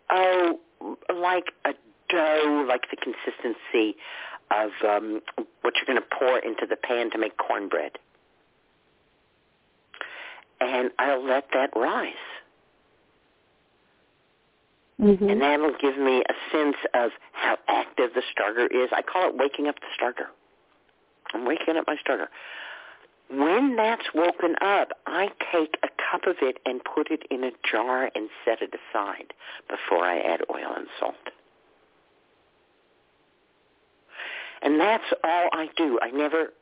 [0.10, 0.60] oh,
[1.14, 1.73] like a
[2.10, 3.95] dough, like the consistency
[4.51, 5.22] of um,
[5.61, 7.93] what you're going to pour into the pan to make cornbread.
[10.60, 12.14] And I'll let that rise.
[14.99, 15.32] Mhm.
[15.32, 18.91] And that'll give me a sense of how active the starter is.
[18.91, 20.30] I call it waking up the starter.
[21.34, 22.30] I'm waking up my starter.
[23.30, 27.52] When that's woken up, I take a cup of it and put it in a
[27.64, 29.34] jar and set it aside
[29.68, 31.15] before I add oil and salt.
[34.61, 35.99] And that's all I do.
[36.02, 36.53] I never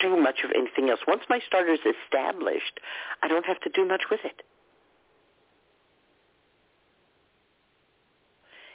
[0.00, 1.00] do much of anything else.
[1.06, 2.80] Once my starter is established,
[3.22, 4.42] I don't have to do much with it.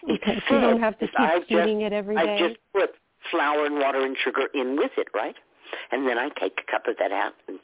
[0.07, 2.37] It's Okay, so you don't have to because I keep feeding just, it every I
[2.37, 2.91] just put
[3.31, 5.35] flour and water and sugar in with it, right?
[5.91, 7.59] And then I take a cup of that out and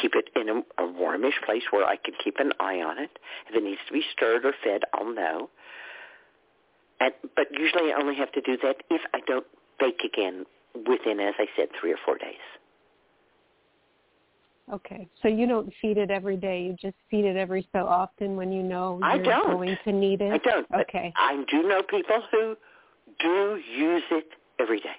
[0.00, 3.10] keep it in a, a warmish place where I can keep an eye on it.
[3.48, 5.50] If it needs to be stirred or fed, I'll know.
[7.00, 9.46] And, but usually I only have to do that if I don't
[9.78, 12.42] bake again within, as I said, three or four days.
[14.72, 16.62] Okay, so you don't feed it every day.
[16.62, 19.46] You just feed it every so often when you know I you're don't.
[19.56, 20.32] going to need it.
[20.32, 20.66] I don't.
[20.80, 21.12] Okay.
[21.16, 22.56] I do know people who
[23.18, 24.26] do use it
[24.60, 24.96] every day.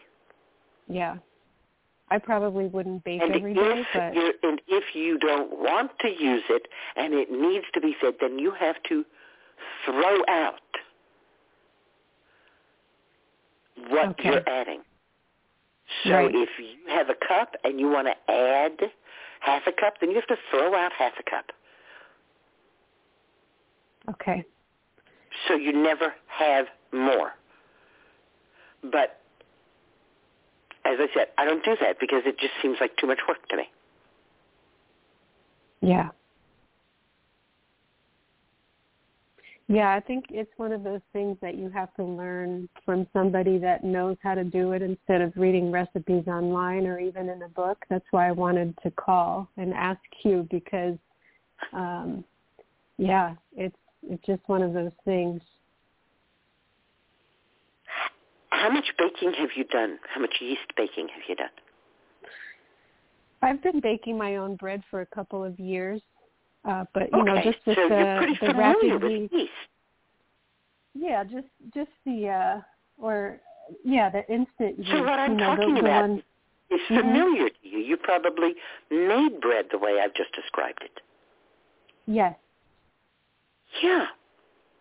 [0.87, 1.15] Yeah.
[2.09, 6.43] I probably wouldn't bake And every day, but and if you don't want to use
[6.49, 6.67] it
[6.97, 9.05] and it needs to be fed, then you have to
[9.85, 10.55] throw out
[13.89, 14.29] what Okay.
[14.29, 14.81] you're adding.
[16.03, 16.35] So Right.
[16.35, 18.91] if you have a cup and you want to add
[19.41, 21.51] half a cup, then you have to throw out half a cup.
[24.09, 24.45] okay.
[25.47, 27.33] So you never have more.
[28.83, 29.21] But
[30.85, 33.47] as I said, I don't do that because it just seems like too much work
[33.49, 33.69] to me.
[35.81, 36.09] Yeah.
[39.71, 43.57] Yeah, I think it's one of those things that you have to learn from somebody
[43.59, 47.47] that knows how to do it instead of reading recipes online or even in a
[47.47, 47.77] book.
[47.89, 50.97] That's why I wanted to call and ask you because
[51.71, 52.25] um
[52.97, 55.41] yeah, it's it's just one of those things.
[58.49, 59.99] How much baking have you done?
[60.13, 61.47] How much yeast baking have you done?
[63.41, 66.01] I've been baking my own bread for a couple of years.
[66.67, 69.51] Uh but you know, just with so the the familiar rapid with yeast yeast.
[70.93, 72.61] Yeah, just just the uh
[73.01, 73.39] or
[73.83, 74.91] yeah, the instant yeast.
[74.91, 76.99] So what I'm you know, talking about is Mhm.
[77.01, 77.79] familiar to you.
[77.79, 78.55] You probably
[78.89, 81.01] made bread the way I've just described it.
[82.05, 82.35] yes,
[83.81, 84.07] Yeah.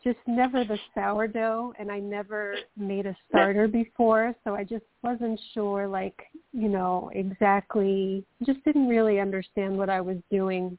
[0.02, 5.38] just never the sourdough, and I never made a starter before, so I just wasn't
[5.52, 6.18] sure, like
[6.52, 8.24] you know, exactly.
[8.44, 10.78] Just didn't really understand what I was doing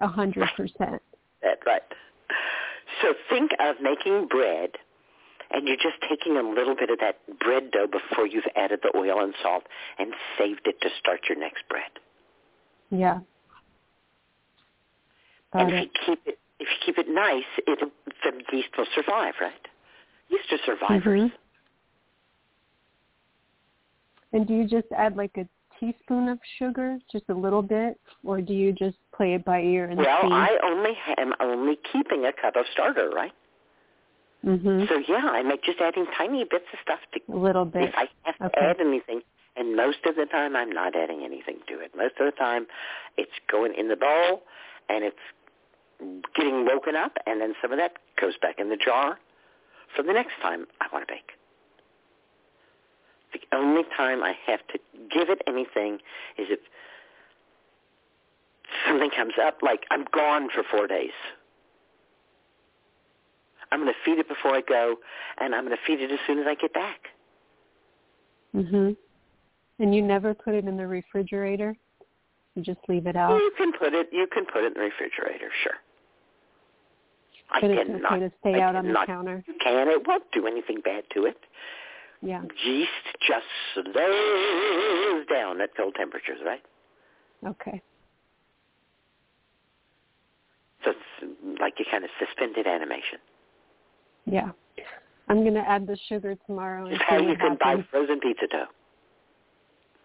[0.00, 1.02] a hundred percent.
[1.42, 1.82] That's right.
[3.02, 4.70] So think of making bread,
[5.50, 8.96] and you're just taking a little bit of that bread dough before you've added the
[8.96, 9.64] oil and salt
[9.98, 11.90] and saved it to start your next bread.
[12.90, 13.20] Yeah.
[15.52, 15.82] Got and if it.
[15.82, 17.90] you keep it, if you keep it nice, it'll
[18.24, 19.52] the yeast will survive, right?
[20.30, 21.30] Yeast are survivors.
[21.30, 21.32] Mhm.
[24.32, 25.46] And do you just add like a
[25.80, 29.86] teaspoon of sugar, just a little bit, or do you just play it by ear
[29.86, 30.28] and Well, see?
[30.32, 33.32] I only am only keeping a cup of starter, right?
[34.44, 34.88] Mhm.
[34.88, 37.88] So yeah, I make just adding tiny bits of stuff to A little bit.
[37.88, 39.22] if I have to add anything.
[39.56, 41.94] And most of the time, I'm not adding anything to it.
[41.96, 42.66] Most of the time,
[43.16, 44.42] it's going in the bowl,
[44.90, 45.16] and it's
[46.34, 49.18] getting woken up, and then some of that goes back in the jar
[49.94, 51.32] for the next time I want to bake.
[53.32, 54.78] The only time I have to
[55.12, 55.94] give it anything
[56.38, 56.60] is if
[58.86, 61.10] something comes up, like I'm gone for four days.
[63.72, 64.96] I'm going to feed it before I go,
[65.40, 67.08] and I'm going to feed it as soon as I get back.
[68.54, 68.96] Mhm.
[69.80, 71.76] And you never put it in the refrigerator?
[72.54, 73.36] You just leave it out?
[73.36, 74.08] You can put it.
[74.12, 75.50] You can put it in the refrigerator.
[75.62, 75.74] Sure.
[77.50, 78.12] I But it's cannot.
[78.12, 79.44] okay to stay I out on the cannot- counter?
[79.46, 79.88] You can.
[79.88, 81.36] It won't do anything bad to it.
[82.22, 82.42] Yeah.
[82.64, 82.90] Yeast
[83.26, 86.62] just slows down at cold temperatures, right?
[87.46, 87.82] Okay.
[90.84, 93.18] So it's like you kind of suspended animation.
[94.24, 94.50] Yeah.
[95.28, 98.66] I'm going to add the sugar tomorrow and how you can buy frozen pizza dough.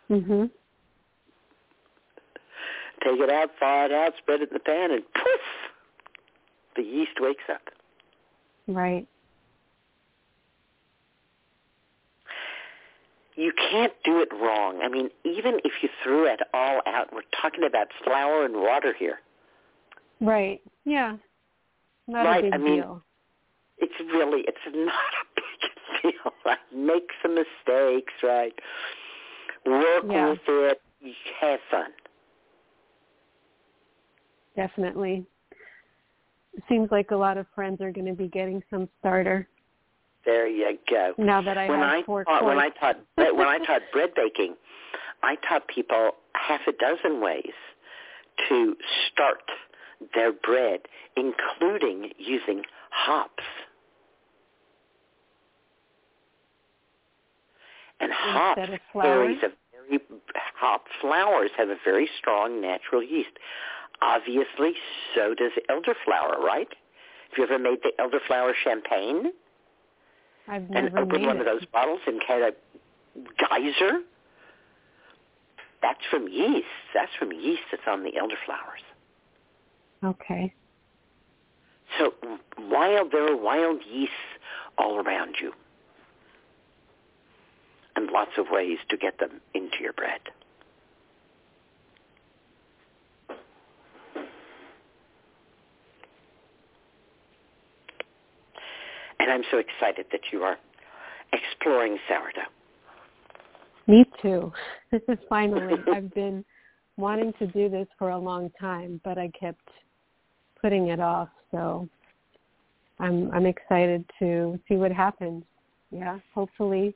[0.10, 0.46] Mm-hmm.
[3.04, 5.42] Take it out, thaw it out, spread it in the pan, and poof,
[6.76, 7.62] the yeast wakes up.
[8.68, 9.08] Right.
[13.36, 14.82] You can't do it wrong.
[14.84, 18.94] I mean, even if you threw it all out, we're talking about flour and water
[18.98, 19.20] here.
[20.20, 20.62] Right.
[20.86, 21.16] Yeah.
[22.08, 23.02] Not Right, a big I mean- deal.
[23.78, 24.94] It's really, it's not
[25.38, 25.42] a
[26.04, 26.34] big deal.
[26.46, 26.58] Right?
[26.76, 28.54] Make some mistakes, right?
[29.66, 30.30] Work Yeah.
[30.30, 30.82] with it.
[31.40, 31.92] Have fun.
[34.56, 35.26] Definitely.
[36.54, 39.48] It seems like a lot of friends are going to be getting some starter
[40.26, 41.14] There you go.
[41.18, 44.12] now that I when have I four taught, when I taught when I taught bread
[44.16, 44.56] baking,
[45.24, 47.54] I taught people half a dozen ways
[48.50, 48.76] to
[49.12, 49.44] start
[50.14, 50.82] their bread,
[51.16, 53.44] including using hops.
[58.00, 59.04] And hops Instead of flour?
[59.04, 60.00] carries a very
[60.56, 63.32] hop flowers have a very strong natural yeast.
[64.02, 64.74] Obviously,
[65.16, 66.68] so does elderflower, right?
[67.30, 69.32] Have you ever made the elderflower champagne?
[70.48, 71.40] I've and opened one it.
[71.42, 72.52] of those bottles and had a
[73.38, 74.02] geyser.
[75.82, 76.66] That's from yeast.
[76.94, 78.84] That's from yeast that's on the elderflowers.
[80.04, 80.54] Okay.
[82.00, 82.14] So
[82.58, 84.16] wild, there are wild yeasts
[84.78, 85.54] all around you,
[87.96, 90.22] and lots of ways to get them into your bread.
[99.22, 100.58] And I'm so excited that you are
[101.32, 102.50] exploring sourdough.
[103.86, 104.52] Me too.
[105.30, 106.44] Finally, I've been
[106.98, 109.70] wanting to do this for a long time, but I kept
[110.60, 111.30] putting it off.
[111.52, 111.88] So
[113.00, 115.44] I'm I'm excited to see what happens.
[115.92, 116.96] Yeah, hopefully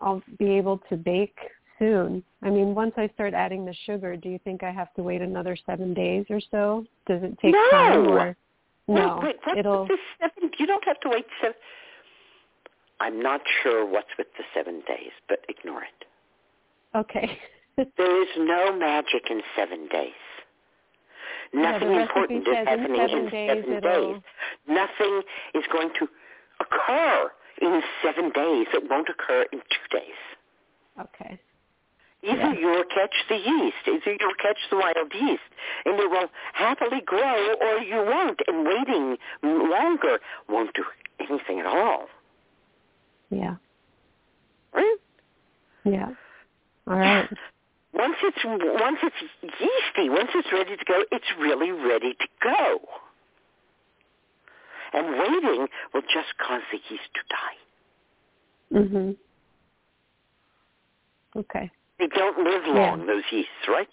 [0.00, 1.36] I'll be able to bake
[1.78, 2.22] soon.
[2.42, 5.22] I mean, once I start adding the sugar, do you think I have to wait
[5.22, 6.84] another seven days or so?
[7.08, 7.70] Does it take No!
[7.70, 8.36] time or
[8.94, 9.20] no?
[9.22, 9.58] Wait, what?
[9.58, 9.88] It'll
[10.20, 11.56] seven, you don't have to wait seven.
[13.00, 16.04] I'm not sure what's with the seven days, but ignore it.
[16.96, 17.38] okay.
[17.96, 20.12] There is no magic in seven days.
[21.54, 24.22] Nothing recipe important is says in happening seven in days seven days.
[24.68, 25.22] Nothing
[25.54, 26.06] is going to
[26.60, 27.30] occur
[27.62, 28.66] in seven days.
[28.74, 30.20] It won't occur in two days.
[31.00, 31.40] okay.
[32.24, 32.52] Either Yeah.
[32.52, 35.42] you'll catch the yeast, either you'll catch the wild yeast,
[35.84, 38.40] and it will happily grow, or you won't.
[38.46, 40.84] And waiting longer won't do
[41.18, 42.08] anything at all.
[43.30, 43.56] Yeah.
[44.72, 44.96] Right?
[45.84, 46.10] Yeah.
[46.86, 47.28] All right.
[47.94, 52.80] Once it's once it's yeasty, once it's ready to go, it's really ready to go.
[54.94, 57.58] And waiting will just cause the yeast to die.
[58.80, 59.16] Mhm.
[61.36, 61.70] Okay.
[61.98, 63.88] They don't live long, those yeasts, right?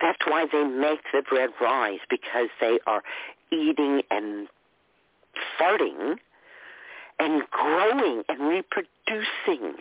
[0.00, 3.02] That's why they make the bread rise because they are
[3.50, 4.48] eating and
[5.60, 6.16] farting
[7.18, 9.74] and growing and reproducing.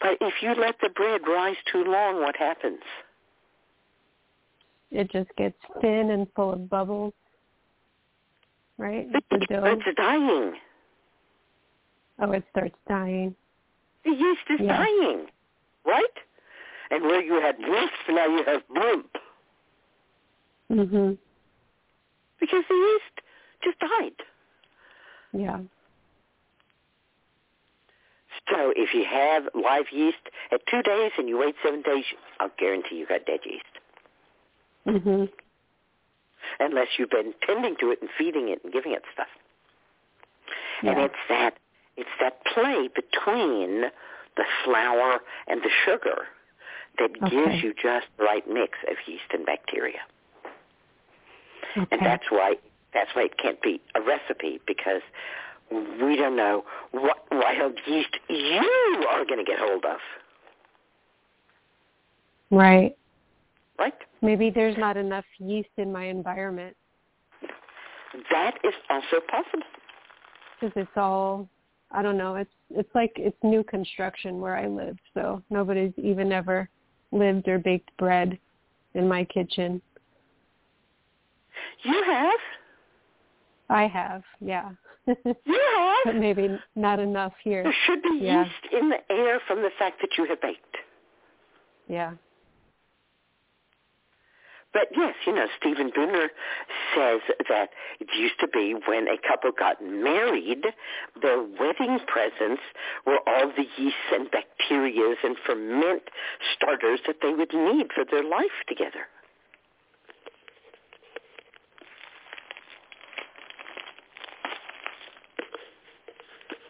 [0.00, 2.80] But if you let the bread rise too long, what happens?
[4.90, 7.14] It just gets thin and full of bubbles.
[8.76, 9.06] Right?
[9.30, 10.54] It's dying.
[12.22, 13.34] Oh, it starts dying.
[14.04, 15.26] The yeast is dying,
[15.84, 16.16] right?
[16.90, 19.18] And where you had yeast, now you have blimp
[20.70, 21.18] Mhm.
[22.38, 23.20] because the yeast
[23.62, 24.22] just died.
[25.32, 25.60] Yeah.
[28.48, 32.04] So if you have live yeast at two days and you wait seven days,
[32.38, 33.78] I'll guarantee you got dead yeast.
[34.86, 35.32] Mhm.
[36.60, 39.28] Unless you've been tending to it and feeding it and giving it stuff.
[40.82, 40.92] Yeah.
[40.92, 41.58] And it's that
[41.96, 43.82] it's that play between
[44.36, 46.26] the flour and the sugar
[46.98, 47.30] that Okay.
[47.30, 50.00] gives you just the right mix of yeast and bacteria.
[51.76, 51.86] Okay.
[51.90, 52.54] And that's why
[52.92, 55.00] that's why it can't be a recipe because
[55.70, 59.98] we don't know what wild yeast you are going to get hold of,
[62.50, 62.94] Right.
[63.78, 63.94] right?
[64.20, 66.76] Maybe there's not enough yeast in my environment
[68.30, 69.62] That is also possible.
[70.60, 71.48] because it's all
[71.92, 72.36] I don't know.
[72.36, 76.68] It's it's like it's new construction where I live, so nobody's even ever
[77.12, 78.38] lived or baked bread
[78.94, 79.80] in my kitchen.
[81.82, 82.38] You have.
[83.68, 84.70] I have, yeah.
[85.06, 85.96] You have?
[86.04, 87.62] but maybe not enough here.
[87.64, 88.44] There should be Yeah.
[88.44, 90.76] yeast in the air from the fact that you have baked.
[91.88, 92.12] Yeah.
[94.72, 96.28] But yes, you know, Stephen Buhner
[96.94, 97.70] says that
[98.00, 100.64] it used to be when a couple got married,
[101.20, 102.62] their wedding presents
[103.06, 106.02] were all the yeasts and bacterias and ferment
[106.56, 109.06] starters that they would need for their life together.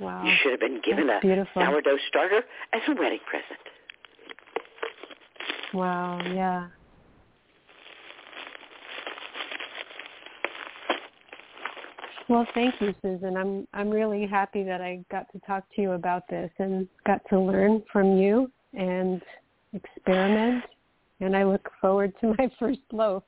[0.00, 0.24] Wow.
[0.24, 1.62] You should have been given That's a beautiful.
[1.62, 2.42] sourdough starter
[2.72, 3.60] as a wedding present.
[5.72, 6.66] Wow, yeah.
[12.28, 13.36] Well, thank you, Susun.
[13.36, 17.20] I'm I'm really happy that I got to talk to you about this and got
[17.30, 19.20] to learn from you and
[19.72, 20.64] experiment.
[21.20, 23.22] And I look forward to my first loaf.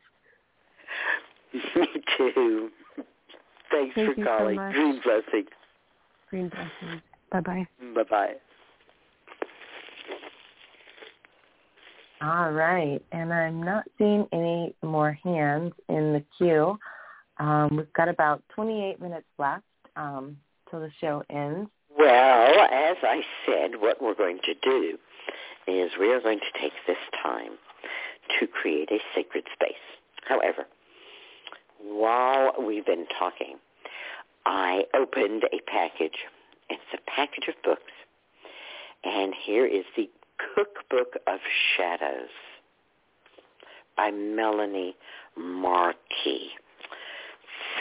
[1.52, 2.70] Me too.
[3.70, 4.56] Thanks Thank for you so calling.
[4.56, 4.74] much.
[4.74, 5.44] Dream blessing.
[6.30, 7.02] Green blessings.
[7.30, 7.66] Bye bye.
[7.94, 8.34] Bye bye.
[12.22, 16.78] All right, and I'm not seeing any more hands in the queue.
[17.38, 19.64] Um, we've got about 28 minutes left
[19.96, 20.36] um,
[20.70, 21.68] till the show ends.
[21.96, 24.98] Well, as I said, what we're going to do
[25.66, 27.52] is we are going to take this time
[28.38, 29.74] to create a sacred space.
[30.26, 30.66] However,
[31.82, 33.56] while we've been talking,
[34.46, 36.18] I opened a package.
[36.68, 37.92] It's a package of books.
[39.04, 40.08] And here is the
[40.54, 41.38] Cookbook of
[41.76, 42.30] Shadows
[43.96, 44.96] by Melanie
[45.36, 46.50] Marquis.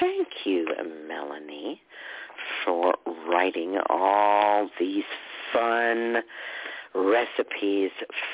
[0.03, 0.67] Thank you,
[1.07, 1.81] Melanie,
[2.65, 2.93] for
[3.25, 5.05] writing all these
[5.53, 6.17] fun
[6.93, 7.91] recipes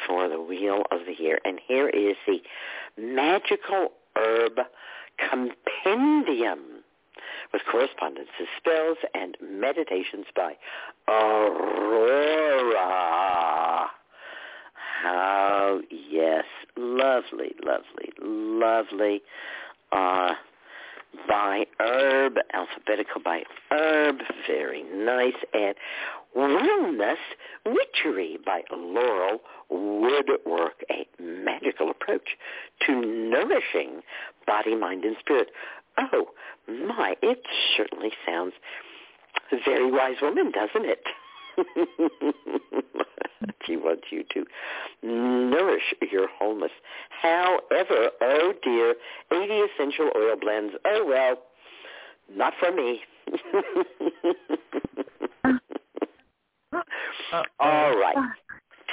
[0.08, 1.38] for the Wheel of the Year.
[1.46, 2.40] And here is the
[2.98, 4.62] Magical Herb
[5.30, 6.82] Compendium
[7.54, 10.54] with correspondences, spells, and meditations by
[11.08, 12.80] Aurora.
[15.04, 19.22] How, yes, lovely, lovely, lovely.
[19.92, 20.34] Uh,
[21.28, 24.18] by herb, alphabetical by herb,
[24.48, 25.76] very nice, and
[26.36, 27.18] wellness
[27.66, 32.38] witchery by Laurel Woodward, a magical approach
[32.86, 34.02] to nourishing
[34.46, 35.50] body, mind, and spirit.
[35.98, 36.28] Oh
[36.68, 37.42] my, it
[37.76, 38.54] certainly sounds
[39.66, 41.04] very wise woman, doesn't it?
[43.66, 44.46] she wants you to
[45.04, 46.72] nourish your wholeness.
[47.22, 48.96] However, oh dear,
[49.32, 50.74] 80 essential oil blends.
[50.86, 51.38] Oh well,
[52.36, 53.02] not for me.
[56.72, 56.82] Uh,
[57.38, 58.16] uh, All right.
[58.18, 58.22] Uh.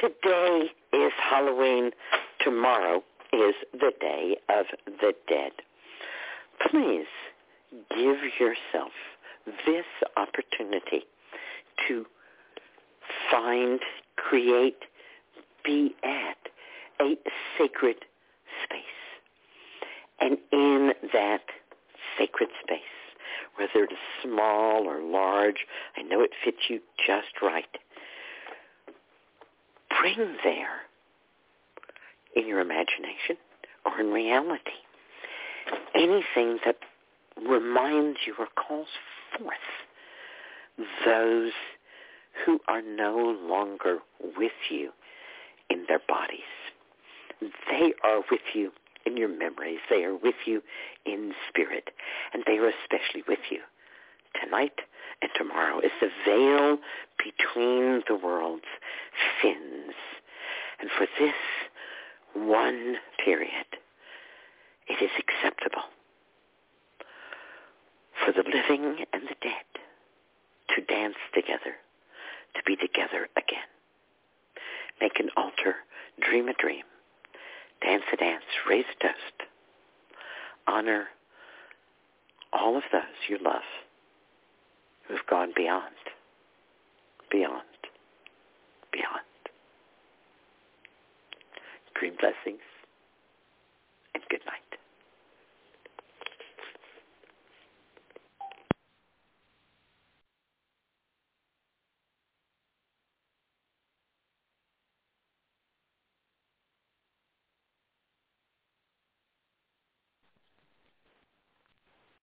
[0.01, 1.91] Today is Halloween.
[2.45, 3.03] Tomorrow
[3.33, 5.53] is the Day of the Dead.
[6.71, 7.07] Please
[7.91, 8.93] give yourself
[9.67, 9.85] this
[10.17, 11.05] opportunity
[11.89, 12.07] to
[13.31, 13.81] find,
[14.17, 14.85] create,
[15.65, 16.37] be at
[17.01, 17.17] a
[17.59, 17.97] sacred
[18.65, 18.81] space.
[20.21, 21.43] And in that
[22.19, 22.81] sacred space,
[23.57, 25.67] whether it is small or large,
[25.97, 27.65] I know it fits you just right.
[30.01, 30.81] Bring there,
[32.37, 33.37] in your imagination
[33.85, 34.61] or in reality,
[35.95, 36.77] anything that
[37.49, 38.89] reminds you or calls
[39.37, 39.55] forth
[41.05, 41.53] those
[42.45, 43.17] who are no
[43.49, 43.99] longer
[44.37, 44.91] with you
[45.71, 46.41] in their bodies.
[47.71, 48.73] They are with you
[49.05, 49.79] in your memories.
[49.91, 50.63] They are with you
[51.05, 51.91] in spirit.
[52.33, 53.61] And they are especially with you
[54.43, 54.81] tonight
[55.23, 56.79] and tomorrow as the veil
[57.19, 58.65] between the worlds
[59.43, 59.95] thins.
[60.81, 61.35] And for this
[62.35, 63.67] one period,
[64.89, 65.83] it is acceptable
[68.25, 69.67] for the living and the dead
[70.75, 71.77] to dance together,
[72.57, 73.69] to be together again.
[75.01, 75.77] Make an altar,
[76.21, 76.85] dream a dream,
[77.83, 79.47] dance a dance, raise a.
[80.67, 81.09] Honor
[82.53, 83.63] all of those you love
[85.07, 85.95] who've gone beyond,
[87.31, 87.63] beyond,
[88.93, 89.23] beyond.
[91.95, 92.63] Dream blessings
[94.15, 94.66] and good night.